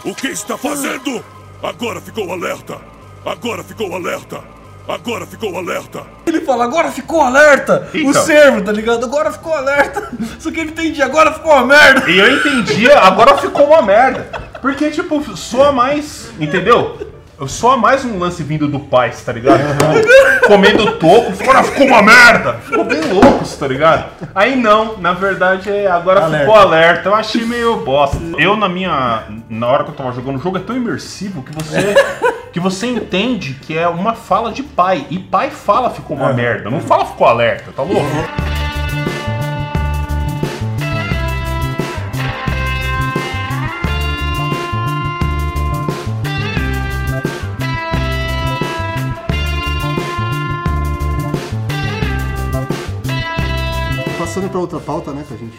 [0.04, 1.24] O que está fazendo?
[1.62, 2.78] Agora ficou alerta!
[3.26, 4.40] Agora ficou alerta!
[4.88, 6.06] Agora ficou alerta!
[6.24, 7.90] Ele fala, agora ficou alerta!
[7.92, 8.22] O Então.
[8.22, 9.04] servo, tá ligado?
[9.04, 10.10] Agora ficou alerta!
[10.38, 12.08] Só que ele entendi, agora ficou uma merda!
[12.08, 14.30] E eu entendia, agora ficou uma merda.
[14.62, 16.30] Porque, tipo, soa mais.
[16.40, 17.17] Entendeu?
[17.46, 19.60] Soa mais um lance vindo do pai, tá ligado?
[19.60, 22.54] Tipo, comendo toco, agora ficou uma merda!
[22.54, 24.10] Ficou bem louco, tá ligado?
[24.34, 26.46] Aí não, na verdade, é, agora Alerta.
[26.46, 27.08] ficou alerta.
[27.08, 28.18] Eu achei meio bosta.
[28.38, 29.22] Eu, na minha.
[29.48, 31.94] Na hora que eu tava jogando o jogo, é tão imersivo que você.
[32.52, 35.06] Que você entende que é uma fala de pai.
[35.10, 36.70] E pai fala ficou uma merda.
[36.70, 38.06] Não fala ficou alerta, tá louco?
[54.60, 55.56] Outra pauta, né, pra gente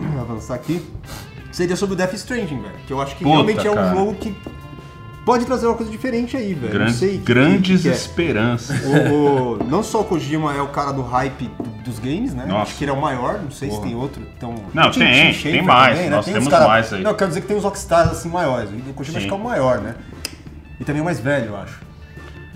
[0.20, 0.82] avançar aqui,
[1.52, 2.74] seria sobre o Death Stranding, velho.
[2.86, 3.94] Que eu acho que Puta, realmente é um cara.
[3.94, 4.34] jogo que
[5.24, 6.72] pode trazer uma coisa diferente aí, velho.
[6.72, 7.92] Gran- Não sei grandes que que é.
[7.96, 8.80] esperanças.
[8.84, 9.12] O-
[9.60, 12.46] o- não só o Kojima é o cara do hype do- dos games, né?
[12.46, 12.62] Nossa.
[12.62, 13.86] Acho que ele é o maior, não sei se Porra.
[13.88, 14.22] tem outro.
[14.36, 16.16] Então, Não, tem, Schafer tem mais, também, né?
[16.16, 17.02] nós Tem temos cara- mais aí.
[17.02, 18.70] Não, quero dizer que tem uns rockstars assim maiores.
[18.70, 19.28] O Kojima acho Sim.
[19.28, 19.94] que é o maior, né?
[20.80, 21.80] E também o mais velho, eu acho.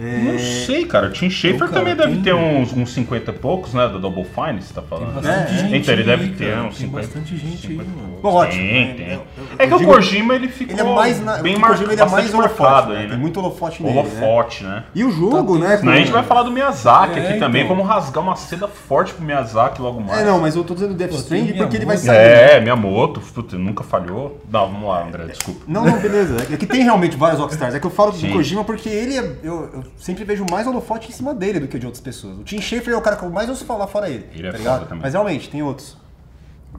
[0.02, 1.06] É, Não sei, cara.
[1.06, 3.86] O Tim Schafer Então, cara, também deve tem- ter uns, uns 50 e poucos, né?
[3.88, 5.14] Do Double Fine, você tá falando.
[5.14, 6.62] Bastante É, gente então ele aí, deve ter cara.
[6.66, 7.06] uns Tem 50.
[7.06, 7.90] bastante gente aí, mano.
[8.22, 8.62] Bom, ótimo.
[8.62, 8.94] Tem, né?
[8.94, 9.06] tem.
[9.12, 11.70] Eu- eu- É que o Kojima ele ficou Ele é mais na, bem o mar...
[11.70, 13.06] Kojima ele é mais bastante holofote, marcado né?
[13.08, 14.00] Tem muito holofote nele, né?
[14.00, 14.84] Holofote, né?
[14.94, 15.76] E o jogo, Tá, né?
[15.78, 17.64] Senão a gente vai falar do Miyazaki É, aqui também.
[17.64, 17.76] então.
[17.76, 20.20] Vamos rasgar uma seda forte pro Miyazaki logo mais.
[20.20, 22.16] É, não, mas eu tô dizendo Death tem Stranding porque ele vai sair.
[22.16, 22.56] né?
[22.56, 24.40] É, Miyamoto, puta, nunca falhou.
[24.50, 25.60] Não, vamos lá, André, desculpa.
[25.66, 26.36] Não, não, beleza.
[26.52, 27.74] É que tem realmente vários rockstars.
[27.74, 31.12] É que eu falo do Kojima porque ele é, eu sempre vejo mais holofote em
[31.12, 32.38] cima dele do que de outras pessoas.
[32.38, 34.26] O Tim Schafer é o cara que eu mais ouço falar fora ele.
[34.34, 34.88] Ele é tá foda ligado?
[34.88, 35.02] também.
[35.02, 35.96] Mas realmente, tem outros.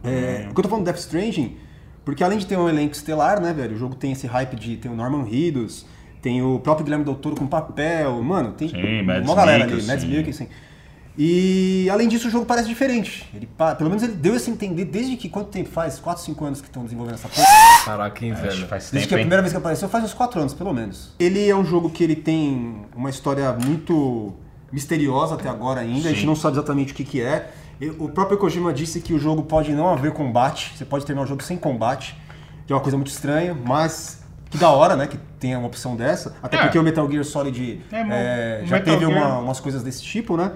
[0.04, 1.58] É, o que eu tô falando do Death Stranding,
[2.04, 3.76] porque além de ter um elenco estelar, né, velho?
[3.76, 5.86] O jogo tem esse hype de ter o Norman Reedus,
[6.22, 9.74] tem o próprio Guilherme Del Toro com papel, mano, tem Sim, Mads uma galera ali,
[9.74, 9.88] Mikkelsen.
[9.96, 10.50] Mads Mikkelsen.
[11.18, 13.30] E além disso, o jogo parece diferente.
[13.36, 13.48] Ele,
[13.78, 16.00] pelo menos ele deu esse entender desde que quanto tempo faz?
[16.00, 17.46] 4, 5 anos que estão desenvolvendo essa porra.
[17.86, 18.64] Caraca, hein, velho.
[18.64, 19.24] que faz Desde que tempo, a hein?
[19.26, 21.12] primeira vez que apareceu faz uns 4 anos, pelo menos.
[21.20, 24.34] Ele é um jogo que ele tem uma história muito
[24.72, 26.08] misteriosa até agora ainda.
[26.08, 26.26] A gente Sim.
[26.28, 27.52] não sabe exatamente o que, que é.
[28.00, 30.74] O próprio Kojima disse que o jogo pode não haver combate.
[30.76, 32.16] Você pode terminar o jogo sem combate.
[32.66, 35.06] Que é uma coisa muito estranha, mas que da hora, né?
[35.06, 36.36] Que tenha uma opção dessa.
[36.42, 36.62] Até É.
[36.62, 40.38] porque o Metal Gear Solid É, é, já Metal teve uma- umas coisas desse tipo,
[40.38, 40.54] né?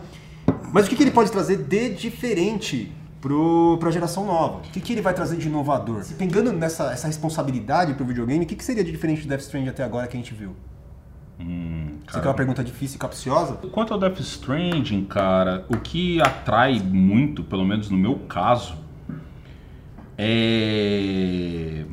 [0.71, 4.58] Mas o que, que ele pode trazer de diferente pro, pra geração nova?
[4.58, 6.03] O que, que ele vai trazer de inovador?
[6.17, 9.69] Pegando nessa essa responsabilidade pro videogame, o que, que seria de diferente do Death Stranding
[9.69, 10.56] até agora que a gente viu?
[11.39, 13.53] Hum, Você quer uma pergunta difícil e capciosa?
[13.71, 18.75] Quanto ao Death Stranding, cara, o que atrai muito, pelo menos no meu caso,
[20.17, 21.86] é.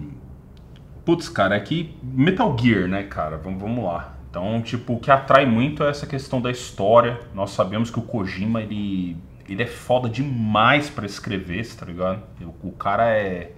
[1.05, 3.37] Putz, cara, é que Metal Gear, né, cara?
[3.37, 4.14] Vamos, vamos lá.
[4.35, 7.21] Então, tipo, o que atrai muito é essa questão da história.
[7.33, 9.17] Nós sabemos que o Kojima, ele,
[9.49, 12.21] ele é foda demais pra escrever, tá ligado?
[12.43, 13.53] O, o cara é.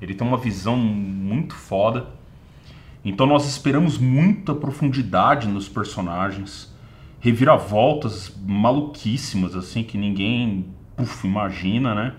[0.00, 2.06] Ele tem uma visão muito foda.
[3.04, 6.74] Então nós esperamos muita profundidade nos personagens,
[7.20, 10.64] reviravoltas maluquíssimas, assim, que ninguém
[10.96, 12.14] puf, imagina, né?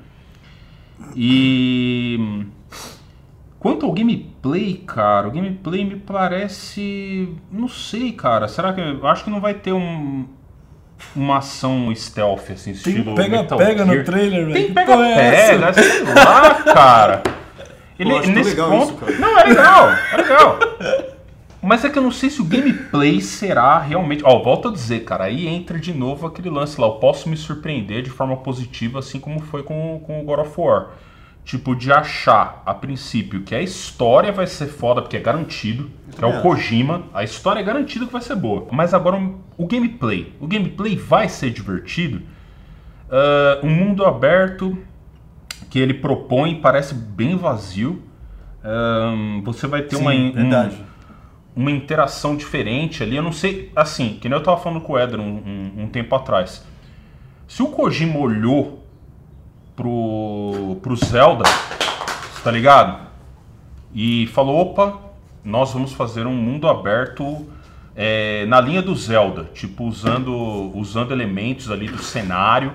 [1.15, 2.19] E
[3.63, 7.30] quanto ao gameplay, cara, o gameplay me parece.
[7.49, 8.47] Não sei, cara.
[8.47, 8.82] Será que.
[8.82, 10.26] Eu acho que não vai ter um.
[11.15, 13.15] Uma ação stealth, assim, Tem estilo.
[13.15, 14.06] pega-pega Metal no Gear.
[14.06, 14.54] trailer, velho.
[14.54, 17.23] Tem Que porra é sei lá, cara.
[17.99, 18.84] Ele, acho tão nesse legal ponto.
[18.86, 19.17] isso, cara.
[19.17, 20.60] Não, é legal, é legal.
[21.62, 24.23] Mas é que eu não sei se o gameplay será realmente.
[24.26, 26.88] Ó, volto a dizer, cara, aí entra de novo aquele lance lá.
[26.88, 30.52] Eu posso me surpreender de forma positiva, assim como foi com, com o God of
[30.60, 30.89] War.
[31.45, 35.91] Tipo, de achar, a princípio, que a história vai ser foda, porque é garantido.
[36.15, 37.03] Que é o Kojima.
[37.13, 38.65] A história é garantida que vai ser boa.
[38.71, 39.17] Mas agora
[39.58, 40.34] o- gameplay.
[40.39, 42.21] O gameplay vai ser divertido.
[43.12, 44.77] Ah, um mundo aberto
[45.69, 48.01] que ele propõe parece bem vazio.
[48.63, 50.49] Ahn, você vai ter Sim, uma, um-
[51.56, 53.17] uma interação diferente ali.
[53.17, 55.88] Eu não sei, assim, que nem eu tava falando com o Eder um, um- um
[55.88, 56.65] tempo atrás.
[57.47, 58.83] Se o Kojima olhou
[59.75, 61.43] pro, pro Zelda,
[62.43, 63.07] tá ligado?
[63.93, 64.99] E falou: opa,
[65.43, 67.45] nós vamos fazer um mundo aberto
[67.95, 72.73] é, na linha do Zelda, tipo, usando, usando elementos ali do cenário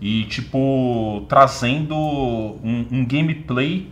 [0.00, 3.88] e, tipo, trazendo um, um gameplay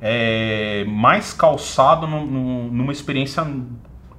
[0.00, 3.44] é, mais calçado no- no- numa experiência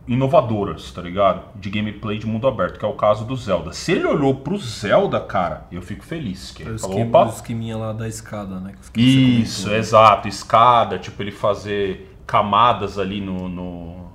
[0.07, 1.43] inovadora, tá ligado?
[1.55, 3.71] De gameplay de mundo aberto, que é o caso do Zelda.
[3.71, 6.51] Se ele olhou pro Zelda, cara, eu fico feliz.
[6.51, 8.73] Que O ele falou, esquema, o opa, esqueminha lá da escada, né?
[8.95, 9.75] isso, comentou.
[9.77, 14.07] exato, escada, tipo ele fazer camadas ali no, no-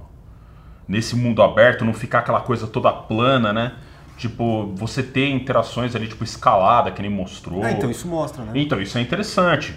[0.87, 3.73] nesse mundo aberto, não ficar aquela coisa toda plana, né?
[4.17, 7.63] Tipo, você ter interações ali, tipo escalada, que nem mostrou.
[7.63, 8.53] Ah, então isso mostra, né?
[8.55, 9.75] Então, isso é interessante.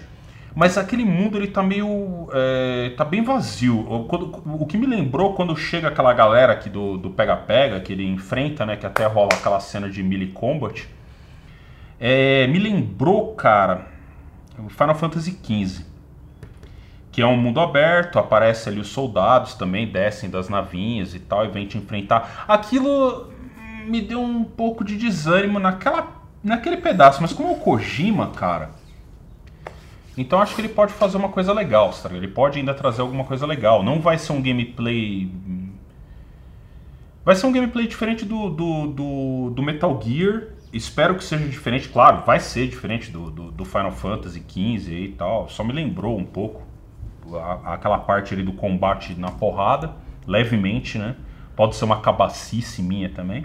[0.54, 2.28] Mas aquele mundo, ele tá meio.
[2.32, 3.80] é, tá bem vazio.
[3.88, 7.92] O- quando- o que me lembrou quando chega aquela galera aqui do do pega-pega, que
[7.92, 8.76] ele enfrenta, né?
[8.76, 10.86] Que até rola aquela cena de melee combat.
[12.04, 13.86] é, me lembrou, cara,
[14.68, 15.84] Final Fantasy XV.
[17.12, 21.44] Que é um mundo aberto, aparece ali os soldados também, descem das navinhas e tal,
[21.44, 22.44] e vem te enfrentar.
[22.48, 23.30] Aquilo
[23.86, 26.08] me deu um pouco de desânimo naquela,
[26.42, 28.70] naquele pedaço, mas como é o Kojima, cara.
[30.16, 32.16] Então acho que ele pode fazer uma coisa legal, sabe?
[32.16, 33.82] Ele pode ainda trazer alguma coisa legal.
[33.82, 35.30] Não vai ser um gameplay.
[37.24, 40.48] Vai ser um gameplay diferente do, do, do, do Metal Gear.
[40.72, 45.08] Espero que seja diferente, claro, vai ser diferente do, do, do Final Fantasy XV e
[45.12, 45.48] tal.
[45.48, 46.62] Só me lembrou um pouco
[47.34, 49.92] a- aquela parte ali do combate na porrada,
[50.26, 51.14] levemente, né?
[51.54, 53.44] Pode ser uma cabacice minha também.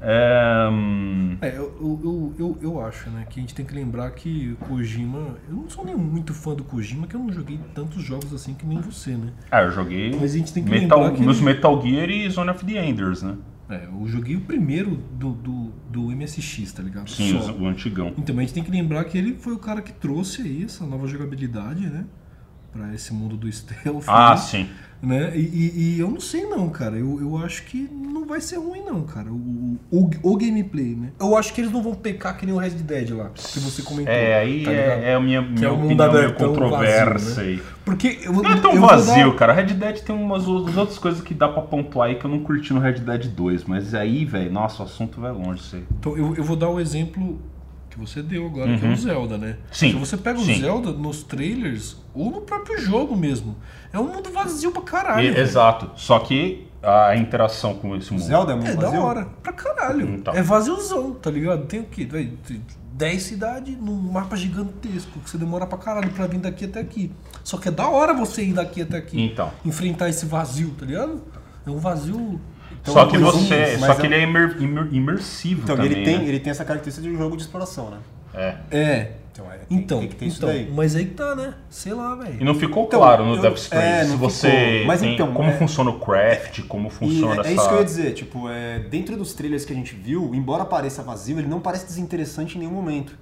[0.00, 4.64] É, eu, eu, eu, eu, acho, né, que a gente tem que lembrar que o
[4.66, 5.36] Kojima.
[5.48, 8.54] Eu não sou nem muito fã do Kojima, que eu não joguei tantos jogos assim
[8.54, 9.32] que nem você, né?
[9.50, 12.10] Ah, eu joguei Mas a gente tem que Metal, lembrar que nos ele- Metal Gear
[12.10, 13.36] e Zone of the Enders, né?
[13.70, 17.10] É, eu joguei o primeiro do, do, do MSX, tá ligado?
[17.10, 17.52] Sim, Só.
[17.52, 18.14] o, antigão.
[18.16, 20.64] Então, mas a gente tem que lembrar que ele foi o cara que trouxe aí
[20.64, 22.06] essa nova jogabilidade, né?
[22.72, 24.04] Pra esse mundo do stealth.
[24.06, 24.68] Ah, aí, sim.
[25.00, 25.32] Né?
[25.36, 26.96] E, e- e eu não sei não, cara.
[26.96, 29.30] Eu, eu acho que não vai ser ruim não, cara.
[29.30, 31.10] O, o, o gameplay, né?
[31.20, 33.80] Eu acho que eles não vão pecar que nem o Red Dead lá, que você
[33.82, 34.12] comentou.
[34.12, 37.36] É, aí tá é, é a minha, Que minha é um opinião meio controversa vazio,
[37.36, 37.42] né?
[37.50, 37.62] aí.
[37.84, 39.52] Porque eu, Não é tão vazio, dar- cara.
[39.52, 42.40] Red Dead tem umas ou- outras coisas que dá pra pontuar aí que eu não
[42.40, 43.64] curti no Red Dead 2.
[43.64, 45.84] Mas aí, velho, nossa, o assunto vai longe aí.
[45.98, 47.38] Então, eu, eu vou dar o exemplo
[47.98, 49.48] que você deu agora, que é o Zelda, né?
[49.50, 49.56] Uhum.
[49.72, 50.60] Sim, Se você pega o sim.
[50.60, 53.56] Zelda nos trailers ou no próprio jogo mesmo,
[53.92, 55.26] é um mundo vazio pra caralho.
[55.26, 55.90] E- exato.
[55.96, 58.22] Só que a interação com esse mundo.
[58.22, 59.02] Zelda é muito É da vazio?
[59.02, 60.08] hora, pra caralho.
[60.14, 60.34] Então.
[60.34, 61.66] É vaziozão, tá ligado?
[61.66, 62.04] Tem o quê?
[62.04, 66.64] Véi, tem 10 cidades num mapa gigantesco que você demora pra caralho pra vir daqui
[66.64, 67.12] até aqui.
[67.44, 69.20] Só que é da hora você ir daqui até aqui.
[69.20, 69.50] Então.
[69.64, 71.22] Enfrentar esse vazio, tá ligado?
[71.66, 72.40] É um vazio.
[72.90, 73.78] Então, só que mas você.
[73.78, 75.92] Só que é- ele é imer- imer- imersivo Então, também.
[75.92, 76.24] ele, tem, né?
[76.28, 77.98] ele tem essa característica de um jogo de exploração, né?
[78.34, 78.54] É.
[78.70, 79.12] É.
[79.32, 80.68] Então, é, tem, Então, tem que ter isso então daí.
[80.74, 81.54] mas aí que tá, né?
[81.70, 82.44] Sei lá, E velho.
[82.44, 84.82] não ficou Então, claro no eu- Death Stranding é, se você.
[84.84, 87.68] Mas tem- então, como é- funciona o craft, como E funciona é, essa é isso
[87.68, 91.02] que eu ia dizer, tipo, é, dentro dos trailers que a gente viu, embora pareça
[91.04, 93.16] vazio, ele não parece desinteressante em nenhum momento.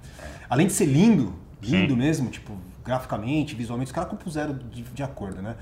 [0.49, 1.99] Além de ser lindo, lindo Sim.
[1.99, 2.53] mesmo, tipo,
[2.83, 5.55] graficamente, visualmente, os caras compuseram de, de acordo, né?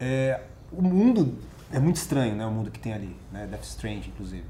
[0.00, 0.40] É,
[0.72, 1.34] o mundo
[1.72, 2.44] é muito estranho, né?
[2.46, 3.46] O mundo que tem ali, né?
[3.50, 4.44] Death Strange, inclusive.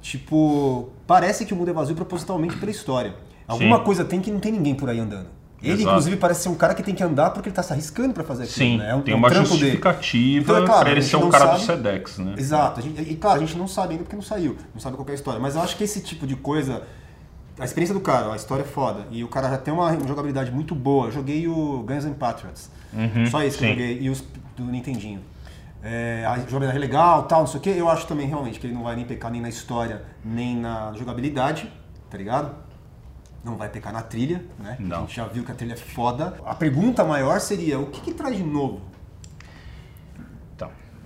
[0.00, 3.14] Tipo, parece que o mundo é vazio propositalmente pela história.
[3.46, 3.84] Alguma Sim.
[3.84, 5.28] coisa tem que não tem ninguém por aí andando.
[5.62, 5.90] Ele, Exato.
[5.90, 8.24] inclusive, parece ser um cara que tem que andar porque ele tá se arriscando pra
[8.24, 8.90] fazer aquilo, Sim, né?
[8.90, 9.60] É um, tem é um uma trampo dele.
[9.60, 12.34] justificativa Então, é claro, ele ser não cara sabe- do Sedex, né?
[12.36, 12.80] Exato.
[12.80, 14.56] A gente- e claro, a gente não sabe ainda porque não saiu.
[14.74, 15.38] Não sabe qual é a história.
[15.38, 16.82] Mas eu acho que esse tipo de coisa.
[17.60, 19.06] A experiência do cara, a história é foda.
[19.12, 21.06] E o cara já tem uma jogabilidade muito boa.
[21.06, 22.68] Eu joguei o Guns N' Patriots.
[23.30, 23.98] Só esse que eu Uhum, joguei.
[24.00, 24.24] E os
[24.56, 25.20] do Nintendinho.
[25.84, 27.70] É, a jogabilidade é legal, tal, não sei o que.
[27.70, 30.92] Eu acho também realmente que ele não vai nem pecar nem na história, nem na
[30.92, 31.70] jogabilidade,
[32.08, 32.54] tá ligado?
[33.44, 34.76] Não vai pecar na trilha, né?
[34.78, 34.98] Não.
[34.98, 36.34] A gente já viu que a trilha é foda.
[36.46, 38.80] A pergunta maior seria: o que, que traz de novo?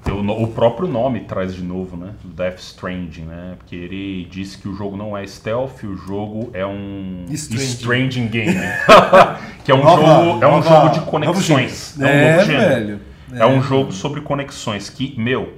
[0.02, 2.12] Então, o, próprio nome traz de novo, né?
[2.22, 3.54] Death Stranding, né?
[3.58, 7.64] Porque ele disse que o jogo não é stealth, o jogo é um Stranding.
[7.64, 8.54] Stranding game.
[9.64, 11.98] que é um, Nova- jogo, é um nova- jogo de conexões.
[12.00, 12.68] É um É, novo gênero.
[12.68, 13.00] velho.
[13.32, 13.46] É.
[13.46, 15.52] um jogo sobre conexões que, meu,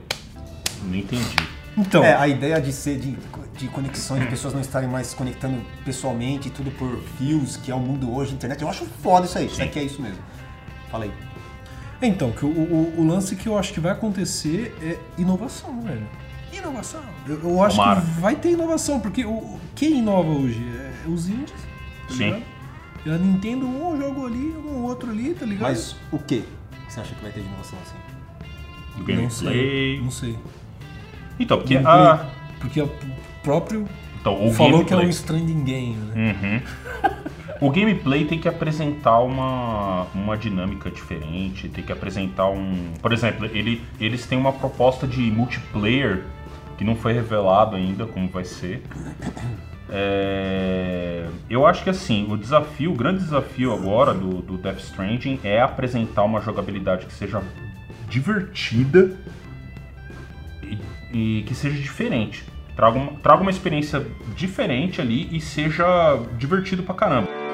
[0.85, 1.37] não entendi.
[1.76, 3.16] Então, É, a ideia de ser de,
[3.57, 7.74] de conexões, de pessoas não estarem mais se conectando pessoalmente, tudo por fios, que é
[7.74, 8.61] o mundo hoje, internet.
[8.62, 9.46] Eu acho foda isso aí.
[9.46, 10.18] Isso aqui é isso mesmo.
[10.90, 11.12] Fala aí.
[12.02, 16.07] então que o, o, o lance que eu acho que vai acontecer é inovação, velho.
[16.52, 17.02] Inovação.
[17.28, 18.00] Eu, eu acho Tomara.
[18.00, 21.52] que vai ter inovação, porque o, quem inova hoje é os indies,
[22.09, 22.24] tá Sim.
[22.24, 22.42] ligado?
[23.07, 25.68] E a Nintendo, um jogo ali, um outro ali, tá ligado?
[25.68, 26.18] Mas o
[26.88, 27.96] que você acha que vai ter de inovação assim?
[28.96, 30.01] O não sei, gameplay.
[30.03, 30.38] não sei.
[31.38, 32.27] Então, porque Gameplay, a.
[32.59, 32.90] Porque o
[33.44, 33.87] próprio
[34.20, 36.33] Então, o falou que é um gameplay- stranding game, né?
[36.42, 37.09] Uhum.
[37.61, 42.92] O gameplay tem que apresentar uma, uma dinâmica diferente, tem que apresentar um.
[43.03, 46.22] Por exemplo, ele, eles têm uma proposta de multiplayer
[46.77, 48.85] que não foi revelado ainda como vai ser.
[49.90, 55.40] É, eu acho que assim, o desafio, o grande desafio agora do, do Death Stranding
[55.42, 57.42] é apresentar uma jogabilidade que seja
[58.09, 59.16] divertida
[60.62, 60.79] e,
[61.12, 62.44] e que seja diferente.
[62.77, 67.47] Traga uma, traga uma experiência diferente ali e seja divertido pra caramba.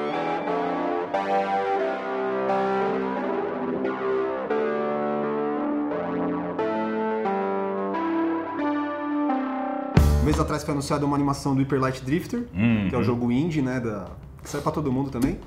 [10.35, 12.89] Mês atrás foi anunciada uma animação do Hyper Light Drifter, Uhum.
[12.89, 14.07] que é o jogo indie, né, da...
[14.43, 15.39] que sai pra todo mundo também.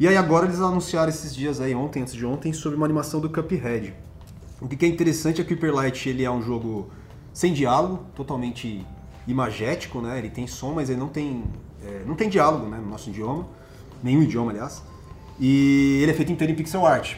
[0.00, 3.20] E aí agora eles anunciaram esses dias aí, ontem, antes de ontem, sobre uma animação
[3.20, 3.94] do Cuphead.
[4.60, 6.88] O que que é interessante é que o Hyper Light ele é um jogo
[7.32, 8.84] sem diálogo, totalmente
[9.26, 10.18] imagético, né?
[10.18, 11.44] Ele tem som, mas ele não tem,
[11.84, 13.46] é, não tem diálogo, né, no nosso idioma,
[14.02, 14.82] nenhum idioma, aliás.
[15.38, 17.14] E ele é feito inteiro em pixel art.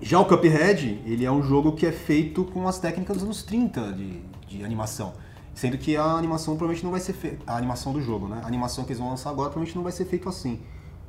[0.00, 3.42] Já o Cuphead, ele é um jogo que é feito com as técnicas dos anos
[3.42, 5.12] 30 de, de animação.
[5.58, 7.38] Sendo que a animação provavelmente não vai ser feita.
[7.44, 8.38] A animação do jogo, né?
[8.44, 10.60] A animação que eles vão lançar agora provavelmente não vai ser feito assim.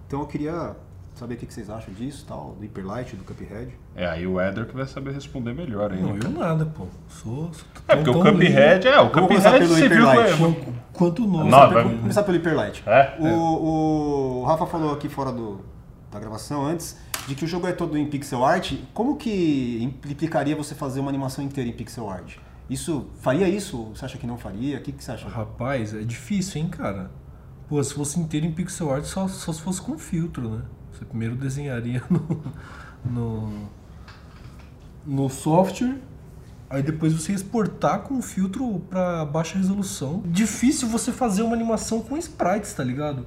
[0.07, 0.75] Então eu queria
[1.13, 3.71] saber o que vocês acham disso, tal, do Hyper Light, do Cuphead.
[3.95, 6.01] É, aí o Eder que vai saber responder melhor aí.
[6.01, 6.85] Não, eu nada, pô.
[7.07, 7.51] Sou.
[7.53, 10.73] sou É, porque o Cuphead, é, o Cuphead pelo você Hyper viu é- lindo.
[10.93, 11.43] Quanto novo.
[11.43, 12.83] Não, vai- Vamos começar pelo Hyper Light.
[12.87, 13.17] É?
[13.19, 15.59] O, o Rafa falou aqui fora do,
[16.11, 18.73] da gravação antes de que o jogo é todo em pixel art.
[18.95, 22.37] Como que implicaria você fazer uma animação inteira em pixel art?
[22.69, 23.85] Isso faria isso?
[23.95, 24.77] Você acha que não faria?
[24.77, 25.27] O que, que você acha?
[25.27, 27.09] Rapaz, é difícil, hein, cara?
[27.67, 30.61] Pô, se fosse inteiro em pixel art, só, só se fosse com filtro, né?
[30.91, 32.43] Você primeiro desenharia no,
[33.05, 33.69] no,
[35.05, 35.99] no software,
[36.69, 40.21] aí depois você exportar com filtro pra baixa resolução.
[40.27, 43.25] Difícil você fazer uma animação com sprites, tá ligado?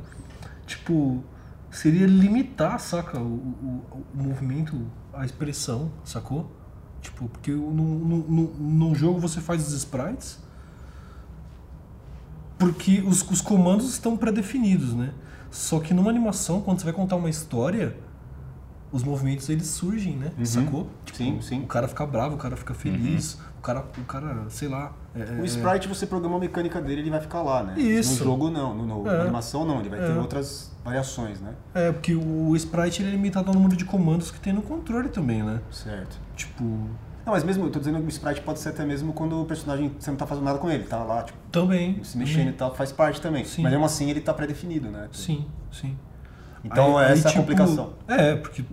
[0.66, 1.24] Tipo,
[1.70, 6.61] seria limitar, saca, o, o, o movimento, a expressão, sacou?
[7.02, 10.38] Tipo, porque no, no, no, no jogo você faz os sprites,
[12.58, 15.12] porque os, os comandos estão pré-definidos, né?
[15.50, 17.96] Só que numa animação, quando você vai contar uma história,
[18.92, 20.32] os movimentos eles surgem, né?
[20.44, 20.88] Sacou?
[21.04, 21.62] Tipo, Sim, sim.
[21.62, 24.92] O cara fica bravo, o cara fica feliz, o, cara, o cara, sei lá.
[25.14, 27.74] é- O é- sprite, você programa a mecânica dele, ele vai ficar lá, né?
[27.78, 28.18] Isso.
[28.24, 28.74] No jogo, não.
[28.74, 29.16] No, no- É.
[29.16, 29.80] Na animação, não.
[29.80, 30.14] Ele vai ter É.
[30.18, 31.54] outras variações, né?
[31.74, 35.08] É, porque o sprite ele é limitado ao número de comandos que tem no controle
[35.08, 35.60] também, né?
[35.70, 36.18] Certo.
[36.36, 36.64] Tipo,
[37.24, 39.44] Não, mas mesmo, eu tô dizendo que o sprite pode ser até mesmo quando o
[39.44, 42.02] personagem, você não tá fazendo nada com ele, tá lá, tipo, também.
[42.02, 43.44] se mexendo e tal, faz parte também.
[43.44, 43.62] Sim.
[43.62, 45.08] Mas mesmo assim, ele tá pré-definido, né?
[45.12, 45.96] Sim, sim.
[46.64, 47.92] Então, Aí- aí, essa é a tipo, complicação.
[48.08, 48.64] É, porque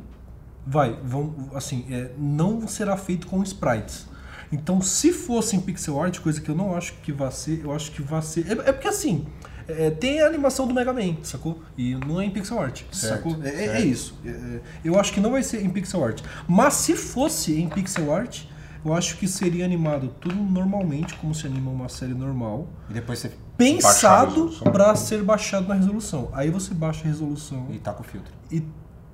[0.66, 4.08] vai, vão, assim, é, não será feito com sprites.
[4.52, 7.72] Então, se fosse em pixel art, coisa que eu não acho que vai ser, eu
[7.72, 8.48] acho que vai ser.
[8.48, 9.28] É, é porque assim,
[9.68, 11.62] é, tem a animação do Mega Man, sacou?
[11.78, 13.44] E não é em pixel art, Certo, sacou?
[13.44, 13.86] É, é- é certo.
[13.86, 14.16] isso.
[14.26, 16.22] É, é, eu acho que não vai ser em pixel art.
[16.48, 18.44] Mas se fosse em pixel art,
[18.84, 23.20] eu acho que seria animado tudo normalmente, como se anima uma série normal E depois
[23.20, 26.30] você pensado para ser baixado na resolução.
[26.34, 28.34] Aí você baixa a resolução e tá com o filtro.
[28.52, 28.64] e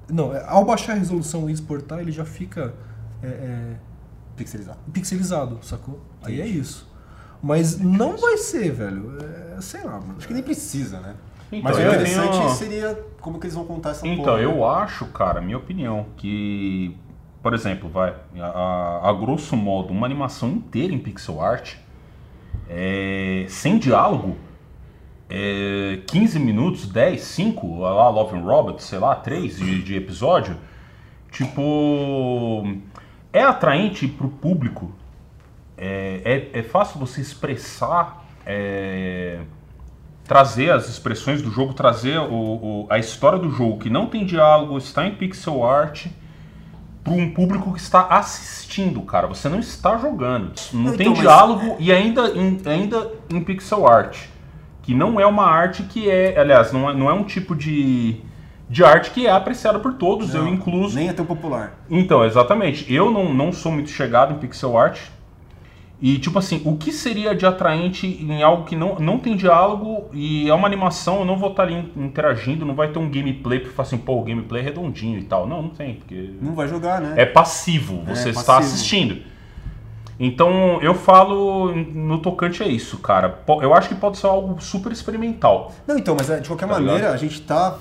[0.07, 2.75] não, é, ao baixar a resolução e exportar, ele já fica
[3.23, 3.75] é, é,
[4.35, 4.79] Pixelizado.
[4.91, 5.99] pixelizado, sacou?
[6.23, 6.89] Aí é isso.
[7.41, 9.17] Mas não vai ser, velho.
[9.57, 10.15] É, sei lá, mano.
[10.17, 11.15] Acho que nem precisa, né?
[11.51, 14.37] Então, Mas o interessante tenho- seria como que eles vão contar essa Então, porra.
[14.37, 14.43] né?
[14.45, 16.97] eu acho, cara, minha opinião, que,
[17.43, 21.75] por exemplo, vai, a, a- a grosso modo, uma animação inteira em pixel art,
[22.67, 24.35] é, sem diálogo,
[25.29, 30.57] é, 15 minutos, 10, 5, lá, Love and Robot, sei lá, 3 de, de episódio,
[31.31, 32.65] tipo,
[33.37, 34.91] é atraente pro público,
[35.77, 39.39] é, é, é fácil você expressar, é,
[40.23, 44.25] trazer as expressões do jogo, trazer o, o- a história do jogo que não tem
[44.25, 46.07] diálogo, está em pixel art,
[47.03, 49.27] para um público que está assistindo, cara.
[49.27, 50.53] Você não está jogando.
[50.73, 54.17] Não Não, tem então, mas- diálogo e ainda em, ainda em pixel art.
[54.81, 56.35] Que não é uma arte que é.
[56.39, 58.21] Aliás, não é, não é um tipo de,
[58.69, 60.95] de arte que é apreciada por todos, eu Não, incluso.
[60.95, 61.73] Nem é tão popular.
[61.89, 62.91] Então, exatamente.
[62.91, 64.99] Eu não, não sou muito chegado em pixel art.
[66.01, 70.09] E, tipo assim, o que seria de atraente em algo que não, não tem diálogo
[70.11, 73.59] e é uma animação, eu não vou estar ali interagindo, não vai ter um gameplay
[73.59, 75.47] pra falar assim, pô, o gameplay é redondinho e tal.
[75.47, 77.13] Não, não tem, porque Não vai jogar, né?
[77.15, 78.73] é passivo, você É, está passivo.
[78.73, 79.17] assistindo.
[80.19, 83.39] Então, eu falo no tocante a isso, cara.
[83.61, 85.71] Eu acho que pode ser algo super experimental.
[85.87, 87.13] Não, então, mas é, de qualquer Tá maneira, ligado?
[87.13, 87.77] a gente tá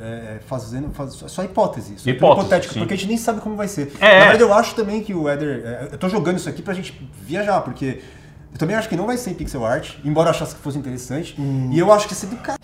[0.00, 2.80] é, fazendo faz, só hipótese, só Hipótese, hipotético, sim.
[2.80, 3.92] porque a gente nem sabe como vai ser.
[4.00, 4.12] É.
[4.18, 5.62] Na verdade, eu acho também que o Eder.
[5.64, 8.00] é, eu tô jogando isso aqui pra gente viajar, porque
[8.52, 10.78] eu também acho que não vai ser em pixel art, embora eu achasse que fosse
[10.78, 11.34] interessante.
[11.38, 11.70] Hum.
[11.72, 12.58] E eu acho que seria do cara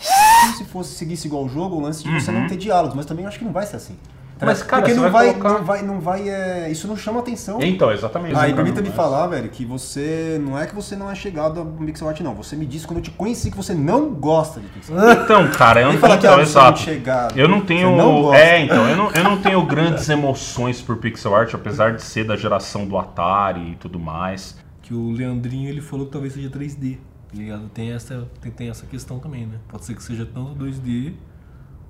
[0.57, 2.41] se fosse seguisse igual o jogo, o lance de você Uhum.
[2.41, 3.97] não ter diálogos, mas também acho que não vai ser assim.
[4.39, 7.21] Mas, cara, Porque não vai vai, colocar- não vai, não vai, é, isso não chama
[7.21, 7.59] atenção.
[7.63, 8.35] Então, exatamente.
[8.37, 8.97] Ah, e Nunca permita vi me mais.
[8.97, 12.35] falar, velho, que você não é que você não é chegado ao pixel art, não.
[12.35, 15.21] Você me disse quando eu te conheci que você não gosta de pixel art.
[15.25, 16.81] Então, cara, eu não que é então, exato.
[16.81, 17.39] chegado.
[17.39, 17.97] Eu não tenho.
[17.97, 22.03] Não é, então, eu não, eu não tenho grandes emoções por pixel art, apesar de
[22.03, 24.59] ser da geração do Atari e tudo mais.
[24.83, 26.99] Que o Leandrinho ele falou que talvez seja 3D.
[27.29, 27.69] tá ligado?
[27.71, 29.57] Tem essa, tem, tem essa questão também, né?
[29.67, 31.15] Pode ser que seja tanto 2D,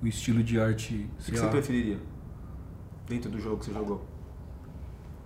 [0.01, 1.07] o estilo de arte.
[1.13, 1.51] O que sei você lá.
[1.51, 1.97] preferiria?
[3.07, 4.05] Dentro do jogo que você jogou.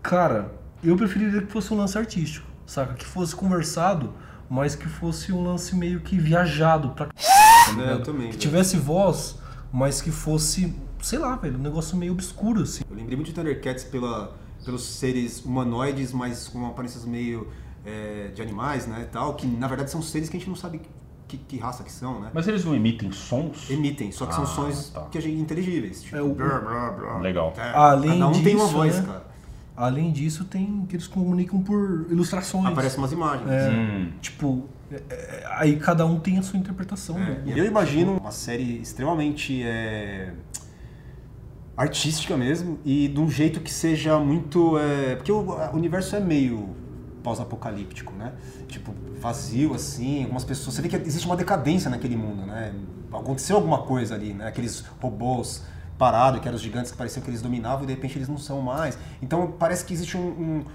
[0.04, 0.54] Cara,
[0.84, 2.94] eu preferiria que fosse um lance artístico, saca?
[2.94, 4.14] Que fosse conversado,
[4.50, 7.28] mas que fosse um lance meio que viajado pra c...
[7.66, 7.90] tá ligado?
[7.90, 8.40] eu também, Que velho.
[8.40, 9.38] tivesse voz,
[9.72, 12.84] mas que fosse, sei lá, velho, um negócio meio obscuro, assim.
[12.90, 17.48] Eu lembrei muito de Thundercats pela, pelos seres humanoides, mas com aparências meio
[17.86, 20.82] é, de animais, né, tal, que na verdade são seres que a gente não sabe
[21.32, 22.30] que, que raça que são, né?
[22.34, 23.70] Mas eles não emitem sons?
[23.70, 25.02] Emitem, só que são Ah, sons tá.
[25.12, 26.02] que a gente inteligíveis.
[26.04, 27.18] Tipo, É, o- blá, blá, blá.
[27.20, 27.54] Legal.
[27.58, 29.06] É, Além cada um tem uma disso, voz, né?
[29.08, 29.32] cara.
[29.78, 32.66] Além disso, tem que eles comunicam por ilustrações.
[32.68, 33.50] Aparecem umas imagens.
[33.50, 34.12] É, Hum.
[34.22, 37.18] Tipo, é, é, aí cada um tem a sua interpretação.
[37.18, 40.34] É, e eu imagino uma série extremamente é,
[41.76, 44.78] artística mesmo e de um jeito que seja muito.
[44.78, 46.76] é, porque o universo é meio
[47.24, 48.34] pós-apocalíptico, né?
[48.68, 50.76] Tipo, vazio assim, algumas pessoas.
[50.76, 52.74] Você vê que existe uma decadência naquele mundo, né?
[53.12, 54.48] Aconteceu alguma coisa ali, né?
[54.48, 55.64] Aqueles robôs
[55.98, 58.38] parados, que eram os gigantes que pareciam que eles dominavam e de repente eles não
[58.38, 58.98] são mais.
[59.22, 60.66] Então parece que existe um,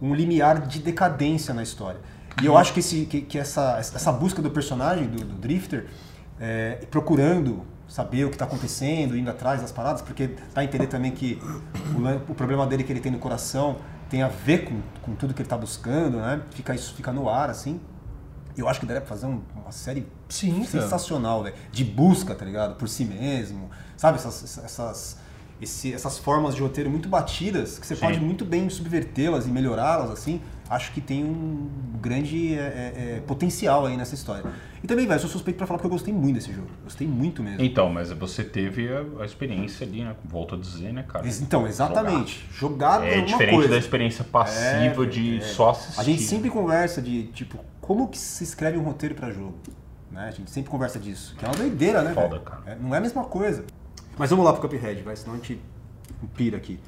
[0.00, 2.00] um, um limiar de decadência na história.
[2.40, 5.86] E eu acho que, esse, que, que essa, essa busca do personagem, do, do Drifter,
[6.38, 10.86] é, procurando saber o que está acontecendo, indo atrás das paradas, porque dá a entender
[10.86, 11.40] também que
[11.94, 13.76] o, o problema dele que ele tem no coração
[14.08, 16.40] tem a ver com, com tudo que ele está buscando, né?
[16.50, 17.80] Fica, isso fica no ar, assim.
[18.56, 21.54] Eu acho que daria pra fazer um- uma série Sim, sensacional, velho.
[21.70, 22.76] De busca, tá ligado?
[22.76, 23.70] Por si mesmo.
[23.96, 24.16] Sabe?
[24.18, 25.18] Essas, essas,
[25.60, 28.00] esse- essas formas de roteiro muito batidas, que você Sim.
[28.00, 30.40] pode muito bem subvertê-las e melhorá-las, assim.
[30.68, 31.68] Acho que tem um
[32.00, 34.44] grande é, é, é, potencial aí nessa história.
[34.82, 36.68] E também, velho, eu sou suspeito pra falar porque eu gostei muito desse jogo.
[36.82, 37.62] Gostei muito mesmo.
[37.62, 40.16] Então, mas você teve a, a experiência ali, né?
[40.24, 41.26] Volto a dizer, né, cara?
[41.26, 42.44] Então, exatamente.
[42.52, 43.68] Jogado é, É uma diferente coisa.
[43.70, 45.40] da experiência passiva É, de é.
[45.40, 46.00] só assistir.
[46.00, 49.54] A gente sempre conversa de, tipo, como que se escreve um roteiro pra jogo?
[50.10, 50.26] Né?
[50.28, 51.36] A gente sempre conversa disso.
[51.38, 52.12] Que é uma doideira, né?
[52.12, 52.62] Foda, cara.
[52.66, 53.64] É, não é a mesma coisa.
[54.18, 55.60] Mas vamos lá pro Cuphead, vai, senão a gente
[56.34, 56.80] pira aqui.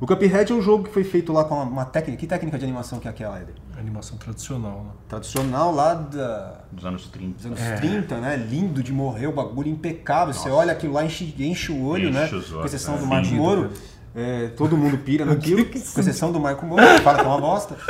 [0.00, 2.20] O Cuphead é um jogo que foi feito lá com uma, uma técnica.
[2.20, 3.54] Que técnica de animação que é aquela, Eder?
[3.76, 4.90] Animação tradicional, né?
[5.08, 7.36] Tradicional lá da, Dos anos 30.
[7.36, 7.74] dos anos É.
[7.76, 8.36] 30, né?
[8.36, 10.32] Lindo de morrer, o bagulho impecável.
[10.32, 12.24] Você olha aquilo lá, enche, enche o olho, Enche né?
[12.26, 12.98] os olhos, com exceção é.
[12.98, 13.70] do Marco Moro.
[14.14, 17.40] É, todo mundo pira naquilo, com exceção do Marco Moro, que fala que é uma
[17.40, 17.76] bosta.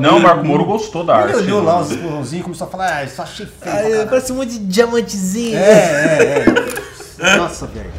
[0.00, 1.32] Não, o Marco Moro gostou da arte.
[1.34, 1.80] Ele olhou lá né?
[1.80, 3.74] os explosãozinhos e começou a falar, ah, isso achei feio.
[3.74, 5.56] caralho." parece um monte de diamantezinho.
[5.56, 6.44] É, é,
[7.18, 7.36] é.
[7.36, 7.90] Nossa, velho.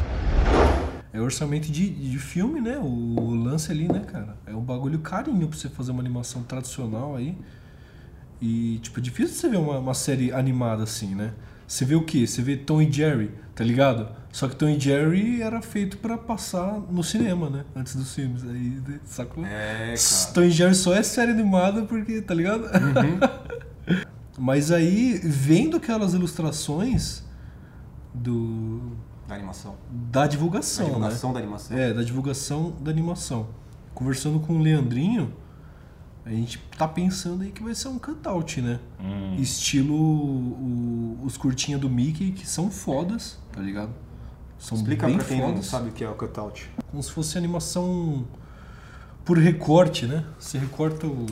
[1.13, 2.77] É orçamento de, de filme, né?
[2.79, 4.35] O, o lance ali, né, cara?
[4.47, 7.37] É um bagulho carinho pra você fazer uma animação tradicional aí.
[8.41, 11.31] E, tipo, é difícil você ver uma, uma série animada assim, né?
[11.67, 12.25] Você vê o quê?
[12.25, 14.09] Você vê Tom e Jerry, tá ligado?
[14.31, 17.63] Só que Tom e Jerry era feito pra passar no cinema, né?
[17.75, 18.43] Antes dos filmes.
[18.43, 19.45] Aí, sacou?
[19.45, 20.33] É, cara.
[20.33, 22.65] Tom e Jerry só é série animada porque, tá ligado?
[24.37, 27.23] Mas aí, vendo aquelas ilustrações
[28.13, 28.97] do
[29.27, 29.75] Da animação.
[29.91, 30.93] da Da divulgação, né?
[30.93, 31.77] divulgação da animação.
[31.77, 33.47] É, da divulgação da animação.
[33.93, 35.33] Conversando com o Leandrinho,
[36.25, 38.79] a gente tá pensando aí que vai ser um cutout, né?
[38.99, 39.35] Hum.
[39.37, 43.91] Estilo o- os curtinha do Mickey, que são fodas, tá ligado?
[44.57, 45.65] São Explica bem pra quem não fodas.
[45.65, 46.69] sabe o que é o cutout.
[46.89, 48.25] Como se fosse animação
[49.25, 50.25] por recorte, né?
[50.39, 51.25] Você recorta o,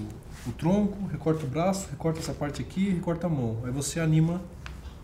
[0.47, 3.57] o tronco, recorta o braço, recorta essa parte aqui e recorta a mão.
[3.63, 4.41] Aí você anima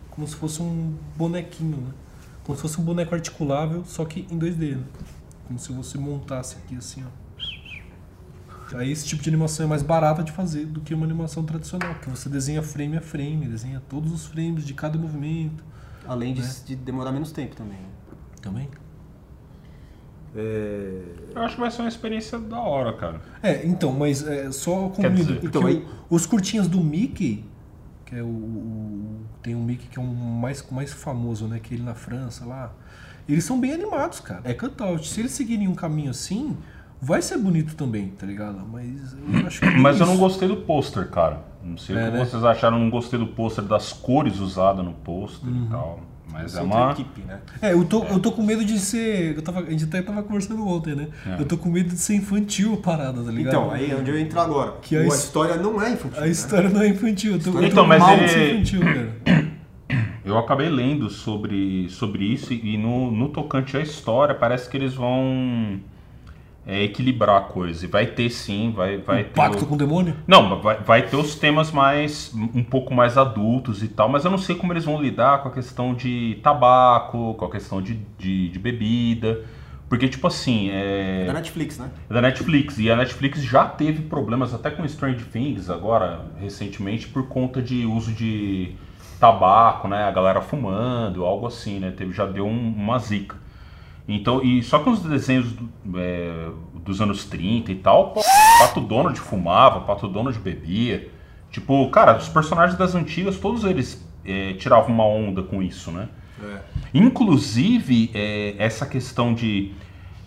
[0.09, 1.91] como se fosse um bonequinho, né?
[2.47, 4.83] Como se fosse um boneco articulável, só que em 2D, né?
[5.47, 8.77] Como se você montasse aqui assim, ó.
[8.77, 11.93] Aí esse tipo de animação é mais barata de fazer do que uma animação tradicional,
[11.95, 15.63] que você desenha frame a frame, desenha todos os frames de cada movimento.
[16.07, 16.45] Além de, É.
[16.65, 17.77] de demorar menos tempo também.
[17.77, 17.87] né?
[18.41, 18.69] Também?
[20.35, 21.01] É...
[21.35, 23.21] Eu acho que vai ser uma experiência da hora, cara.
[23.41, 25.15] É, então, mas é, só concluindo.
[25.15, 27.43] dizer, porque então, aí- os curtinhas do Mickey,
[28.07, 31.59] que é o, o- Tem um Mickey que é o mais, mais famoso, né?
[31.61, 32.71] Que é ele na França lá.
[33.27, 34.41] Eles são bem animados, cara.
[34.45, 35.05] É cutout.
[35.07, 36.55] Se eles seguirem um caminho assim,
[37.01, 38.59] vai ser bonito também, tá ligado?
[38.65, 39.65] Mas eu acho que.
[39.65, 40.21] é Mas eu não isso.
[40.21, 41.41] gostei do pôster, cara.
[41.63, 42.25] Não sei É, o que né?
[42.25, 45.65] vocês acharam, não gostei do pôster, das cores usadas no pôster Uhum.
[45.65, 45.99] e tal.
[46.31, 46.91] Mas é uma.
[46.91, 47.39] equipe, né?
[47.61, 49.35] É, eu tô, eu tô com medo de ser.
[49.35, 51.07] Eu tava, a gente até tava conversando ontem, né?
[51.25, 51.41] É.
[51.41, 53.53] Eu tô com medo de ser infantil a parada, tá ligado?
[53.55, 54.73] Então, aí é onde eu entro agora.
[54.81, 56.17] Que a a, his- história não é infantil.
[56.17, 56.29] A né?
[56.29, 57.33] história não é infantil.
[57.33, 59.47] Eu tô, eu tô Então, com mas mal de ele- ser infantil, cara.
[60.25, 64.93] Eu acabei lendo sobre, sobre isso e no, no tocante à história, parece que eles
[64.93, 65.79] vão
[66.67, 67.85] é, equilibrar a coisa.
[67.85, 69.33] E vai ter sim, vai, vai ter.
[69.33, 70.13] Pacto o- com o demônio?
[70.27, 74.29] Não, vai, vai ter os temas mais um pouco mais adultos e tal, mas eu
[74.31, 77.97] não sei como eles vão lidar com a questão de tabaco, com a questão de,
[78.19, 79.45] de, de bebida.
[79.89, 81.23] Porque, tipo assim, é.
[81.27, 81.89] Da Netflix, né?
[82.09, 82.77] É da Netflix.
[82.77, 87.85] E a Netflix já teve problemas até com Stranger Things agora, recentemente, por conta de
[87.85, 88.75] uso de
[89.17, 90.03] tabaco, né?
[90.03, 91.91] A galera fumando, algo assim, né?
[91.95, 93.37] Teve, já deu um- uma zica.
[94.07, 95.53] Então, e só com os desenhos
[95.95, 96.47] é,
[96.85, 98.13] dos anos 30 e tal,
[98.59, 101.09] Pato Donald fumava, Pato Donald bebia.
[101.51, 106.07] Tipo, cara, os personagens das antigas, todos eles é, tiravam uma onda com isso, né?
[106.93, 109.71] Inclusive, é, essa questão de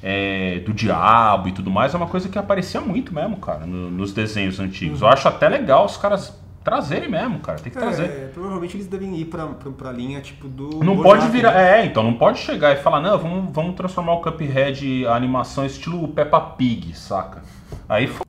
[0.02, 3.90] é, do diabo e tudo mais é uma coisa que aparecia muito mesmo, cara, no-
[3.90, 5.02] nos desenhos antigos.
[5.02, 7.58] Eu acho até legal os caras trazerem mesmo, cara.
[7.58, 8.04] Tem que trazer.
[8.04, 10.82] É, provavelmente eles devem ir pra, pra, pra linha tipo do.
[10.84, 11.54] Não pode virar.
[11.54, 11.80] né?
[11.80, 15.64] É, então não pode chegar e falar, não, vamos, vamos transformar o Cuphead a animação
[15.64, 17.42] estilo Peppa Pig, saca?
[17.88, 18.20] Aí f...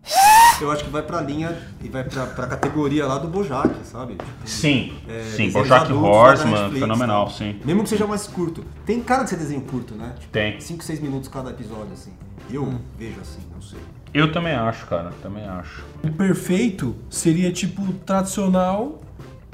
[0.62, 4.14] Eu acho que vai pra linha e vai pra, pra categoria lá do Bojack, sabe?
[4.14, 7.32] Tipo, Sim, é, sim, Bojack Horseman, Netflix, fenomenal, né?
[7.32, 7.60] sim.
[7.66, 8.64] Mesmo que seja mais curto.
[8.86, 10.14] Tem cara de ser desenho curto, né?
[10.20, 10.60] Tipo, Tem.
[10.62, 12.14] 5, 6 minutos cada episódio, assim.
[12.52, 13.80] Eu vejo assim, não sei.
[14.14, 15.86] Eu também acho, cara, também acho.
[16.04, 19.00] O perfeito seria tipo tradicional,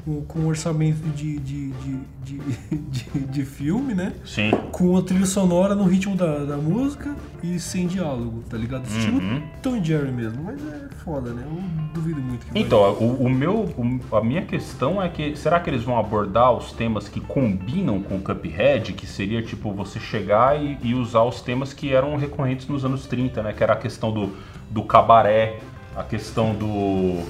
[0.08, 2.00] com, com orçamento de, de, de,
[2.78, 4.14] de, de, filme, né?
[4.24, 4.50] Sim.
[4.72, 8.86] Com a trilha sonora no ritmo da, da música e sem diálogo, tá ligado?
[8.86, 9.42] Estilo Uhum.
[9.62, 11.42] Tom e Jerry mesmo, mas é foda, né?
[11.44, 12.62] Eu duvido muito que vai.
[12.62, 16.52] Então, o, o meu, o- a minha questão é que será que eles vão abordar
[16.52, 21.24] os temas que combinam com o Cuphead, que seria tipo você chegar e, e usar
[21.24, 23.52] os temas que eram recorrentes nos anos 30, né?
[23.52, 24.32] Que era a questão do,
[24.70, 25.58] do cabaré,
[25.96, 27.22] a questão do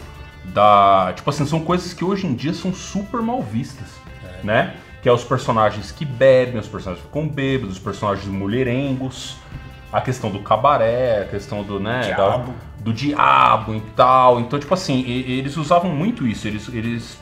[0.52, 3.88] da, tipo assim, são coisas que hoje em dia são super mal vistas,
[4.42, 4.74] né?
[5.02, 9.36] Que é os personagens que bebem, os personagens que ficam bêbados, os personagens mulherengos,
[9.92, 12.54] a questão do cabaré, a questão do, né, da- Diabo.
[12.80, 14.40] do diabo e tal.
[14.40, 17.18] Então, tipo assim, e- eles usavam muito isso, eles, eles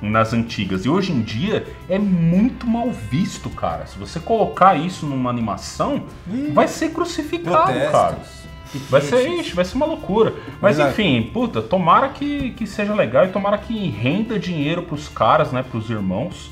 [0.00, 0.84] nas antigas.
[0.84, 3.86] E hoje em dia é muito mal visto, cara.
[3.86, 6.06] Se você colocar isso numa animação,
[6.52, 8.18] vai ser crucificado, cara.
[8.88, 10.34] Vai ser, ixi, vai ser uma loucura.
[10.60, 10.90] Mas Exato.
[10.90, 15.62] enfim, puta, tomara que, que seja legal e tomara que renda dinheiro pros caras, né,
[15.62, 16.50] pros irmãos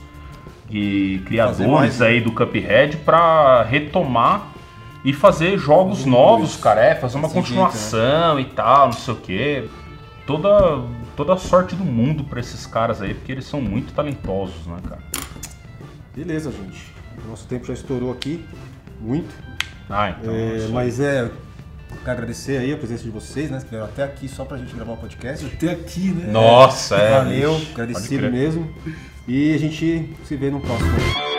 [0.71, 2.07] e criadores mais, né?
[2.07, 4.49] aí do Cuphead pra retomar
[5.05, 6.85] e fazer jogos novos, cara.
[6.85, 7.43] É, fazer uma jeito, né?
[7.43, 9.69] continuação e tal, não sei o quê.
[10.27, 10.83] Toda,
[11.17, 14.77] toda a sorte do mundo pra esses caras aí, porque eles são muito talentosos, né,
[14.87, 15.03] cara?
[16.15, 16.93] Beleza, gente.
[17.29, 18.45] Nosso tempo já estourou aqui.
[19.01, 19.35] Muito.
[19.89, 20.33] Ah, então.
[20.33, 20.73] É, isso aí.
[20.73, 21.31] mas é.
[21.99, 23.61] Quero agradecer aí a presença de vocês, né?
[23.61, 25.45] Que vieram até aqui só pra gente gravar o podcast.
[25.47, 26.33] Até aqui, né?
[26.33, 27.11] Nossa, é.
[27.19, 28.73] Valeu, agradecido mesmo.
[29.29, 31.30] E a gente se vê no próximo.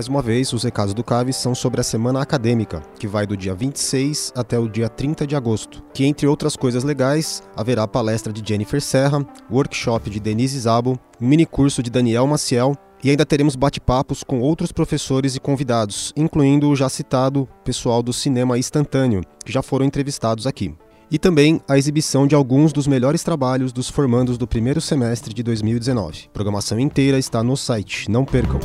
[0.00, 3.36] Mais uma vez, os recados do CAVE são sobre a semana acadêmica, que vai do
[3.36, 8.32] dia 26 até o dia 30 de agosto, que entre outras coisas legais, haverá palestra
[8.32, 12.74] de Jennifer Serra, workshop de Denise Zabo, um mini curso de Daniel Maciel
[13.04, 18.14] e ainda teremos bate-papos com outros professores e convidados, incluindo o já citado pessoal do
[18.14, 20.74] cinema instantâneo, que já foram entrevistados aqui.
[21.10, 25.42] E também a exibição de alguns dos melhores trabalhos dos formandos do primeiro semestre de
[25.42, 26.28] 2019.
[26.28, 28.60] A programação inteira está no site, não percam.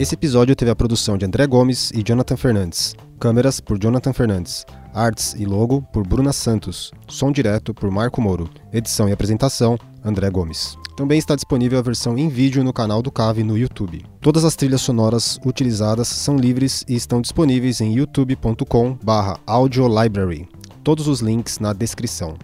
[0.00, 2.94] Esse episódio teve a produção de André Gomes e Jonathan Fernandes.
[3.18, 4.64] Câmeras por Jonathan Fernandes.
[4.94, 6.90] Artes e logo por Bruna Santos.
[7.06, 8.48] Som direto por Marco Moro.
[8.72, 10.74] Edição e apresentação André Gomes.
[10.96, 14.02] Também está disponível a versão em vídeo no canal do Cave no YouTube.
[14.22, 20.48] Todas as trilhas sonoras utilizadas são livres e estão disponíveis em youtube.com/audiolibrary.
[20.82, 22.38] Todos os links na descrição.